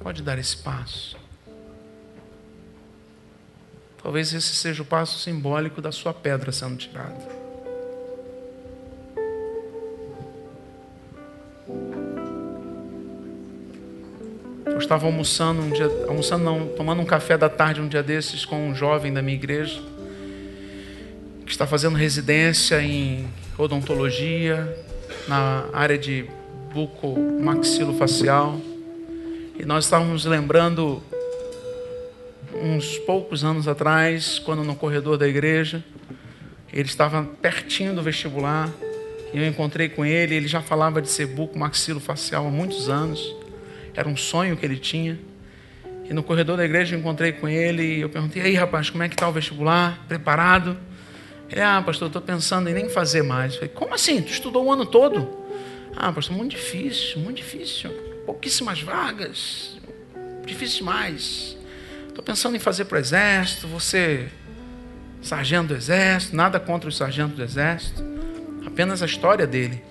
[0.00, 1.16] Pode dar esse passo.
[4.02, 7.40] Talvez esse seja o passo simbólico da sua pedra sendo tirada.
[14.64, 18.46] Eu estava almoçando um dia, almoçando não, tomando um café da tarde um dia desses
[18.46, 19.82] com um jovem da minha igreja
[21.44, 23.28] que está fazendo residência em
[23.58, 24.72] odontologia
[25.28, 26.24] na área de
[26.72, 28.69] bucomaxilofacial.
[29.60, 31.02] E nós estávamos lembrando
[32.54, 35.84] uns poucos anos atrás, quando no corredor da igreja,
[36.72, 38.70] ele estava pertinho do vestibular,
[39.34, 43.36] e eu encontrei com ele, ele já falava de ser bucomaxilofacial há muitos anos.
[43.94, 45.18] Era um sonho que ele tinha.
[46.08, 49.02] E no corredor da igreja eu encontrei com ele e eu perguntei: "Aí, rapaz, como
[49.02, 50.06] é que está o vestibular?
[50.08, 50.74] Preparado?"
[51.50, 54.22] Ele: "Ah, pastor, estou pensando em nem fazer mais." Eu falei: "Como assim?
[54.22, 55.28] Tu estudou o ano todo?"
[55.94, 58.09] "Ah, pastor, muito difícil, muito difícil.
[58.26, 59.78] Pouquíssimas vagas.
[60.44, 61.56] Difícil demais."
[62.08, 64.28] Estou pensando em fazer para o exército, você
[65.22, 68.02] sargento do exército, nada contra o sargento do exército,
[68.66, 69.82] apenas a história dele.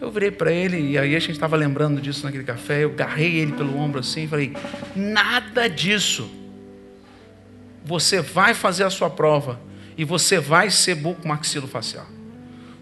[0.00, 2.84] Eu virei para ele e aí a gente estava lembrando disso naquele café.
[2.84, 4.56] Eu garrei ele pelo ombro assim e falei:
[4.94, 6.30] nada disso.
[7.84, 9.58] Você vai fazer a sua prova
[9.96, 12.06] e você vai ser buco maxilofacial.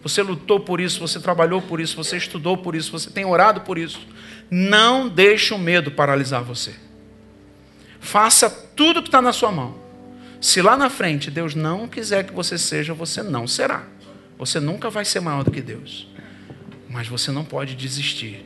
[0.02, 3.61] Você lutou por isso, você trabalhou por isso, você estudou por isso, você tem orado
[3.61, 4.07] por isso.
[4.51, 6.74] Não deixe o medo paralisar você.
[8.01, 9.76] Faça tudo que está na sua mão.
[10.40, 13.86] Se lá na frente Deus não quiser que você seja, você não será.
[14.36, 16.07] Você nunca vai ser maior do que Deus.
[16.88, 18.45] Mas você não pode desistir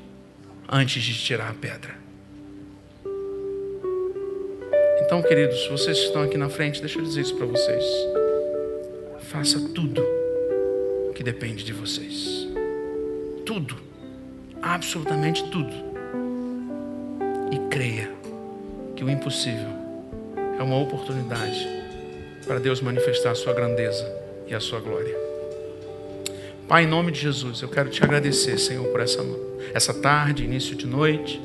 [0.68, 1.96] antes de tirar a pedra.
[5.00, 7.84] Então, queridos, vocês que estão aqui na frente, deixa eu dizer isso para vocês.
[9.22, 10.04] Faça tudo
[11.14, 12.46] que depende de vocês.
[13.44, 13.76] Tudo.
[14.60, 15.87] Absolutamente tudo.
[17.50, 18.10] E creia
[18.94, 19.68] que o impossível
[20.58, 21.66] é uma oportunidade
[22.46, 24.10] para Deus manifestar a sua grandeza
[24.46, 25.16] e a sua glória.
[26.66, 29.24] Pai, em nome de Jesus, eu quero te agradecer, Senhor, por essa,
[29.72, 31.40] essa tarde, início de noite.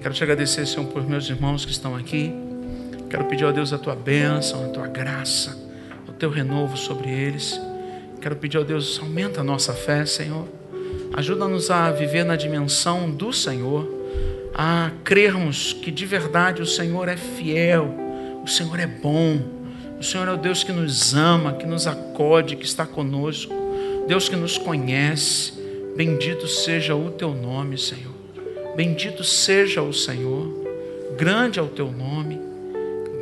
[0.00, 2.34] Quero te agradecer, Senhor, por meus irmãos que estão aqui.
[3.08, 5.56] Quero pedir a Deus a tua bênção, a tua graça,
[6.06, 7.58] o teu renovo sobre eles.
[8.20, 10.46] Quero pedir a Deus, aumenta a nossa fé, Senhor.
[11.14, 13.86] Ajuda-nos a viver na dimensão do Senhor,
[14.60, 17.94] a crermos que de verdade o Senhor é fiel,
[18.42, 19.40] o Senhor é bom,
[20.00, 23.54] o Senhor é o Deus que nos ama, que nos acode, que está conosco.
[24.08, 25.52] Deus que nos conhece,
[25.96, 28.12] bendito seja o teu nome, Senhor.
[28.74, 30.66] Bendito seja o Senhor.
[31.16, 32.40] Grande é o teu nome,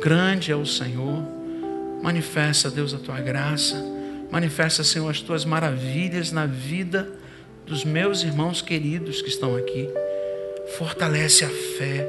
[0.01, 1.23] grande é o Senhor.
[2.01, 3.75] Manifesta, Deus, a tua graça.
[4.31, 7.07] Manifesta, Senhor, as tuas maravilhas na vida
[7.65, 9.87] dos meus irmãos queridos que estão aqui.
[10.75, 12.07] Fortalece a fé.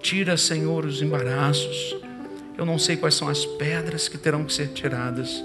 [0.00, 1.96] Tira, Senhor, os embaraços.
[2.56, 5.42] Eu não sei quais são as pedras que terão que ser tiradas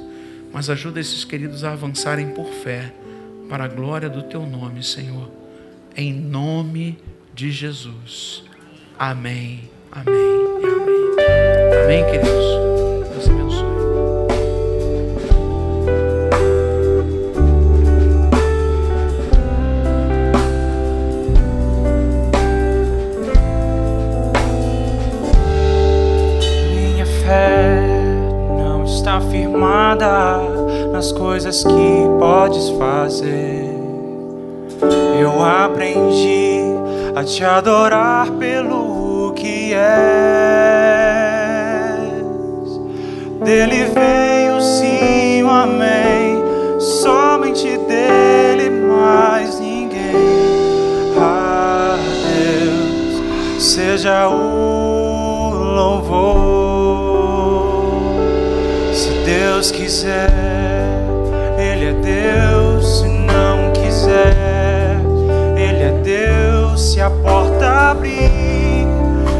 [0.56, 2.94] mas ajuda esses queridos a avançarem por fé,
[3.50, 5.30] para a glória do teu nome, Senhor.
[5.98, 6.98] Em nome
[7.34, 8.42] de Jesus.
[8.98, 10.16] Amém, amém
[10.64, 11.84] amém.
[11.84, 12.35] Amém, queridos.
[37.26, 39.84] te adorar pelo que és.
[43.44, 46.44] Dele veio sim o amém,
[46.80, 50.16] somente dele mais ninguém.
[51.18, 51.98] A
[52.28, 56.44] Deus seja o louvor,
[58.94, 60.65] se Deus quiser.
[67.92, 68.88] abre,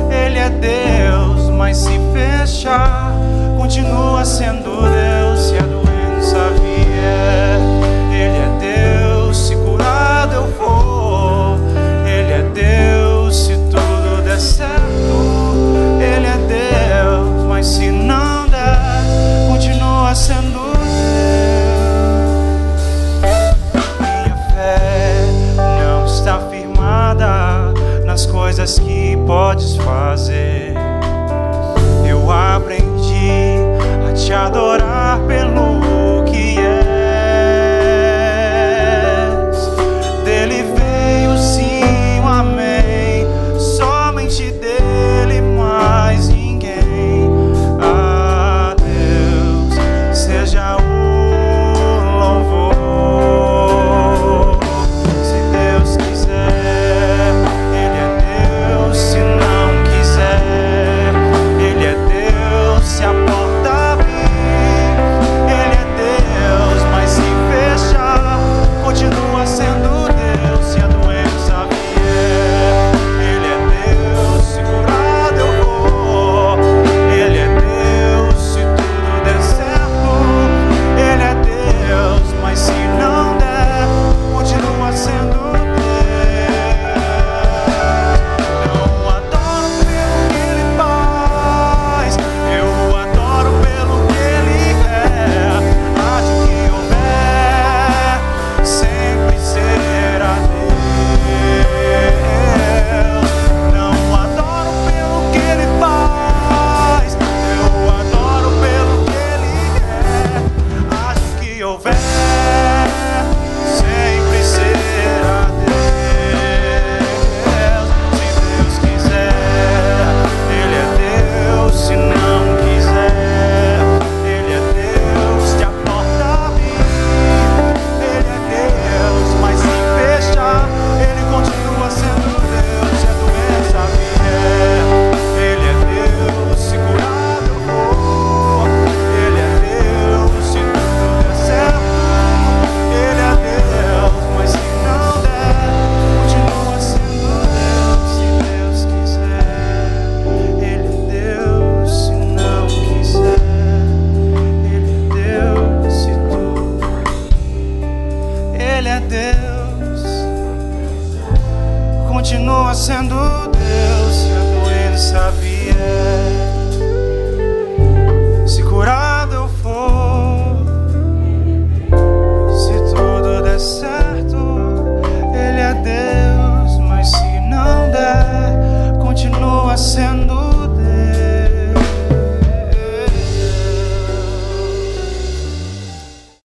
[0.10, 3.12] Ele é Deus, mas se fechar
[3.58, 7.55] continua sendo Deus se a doença vier.
[28.16, 30.74] As coisas que podes fazer.
[32.10, 33.58] Eu aprendi
[34.10, 35.75] a te adorar pelo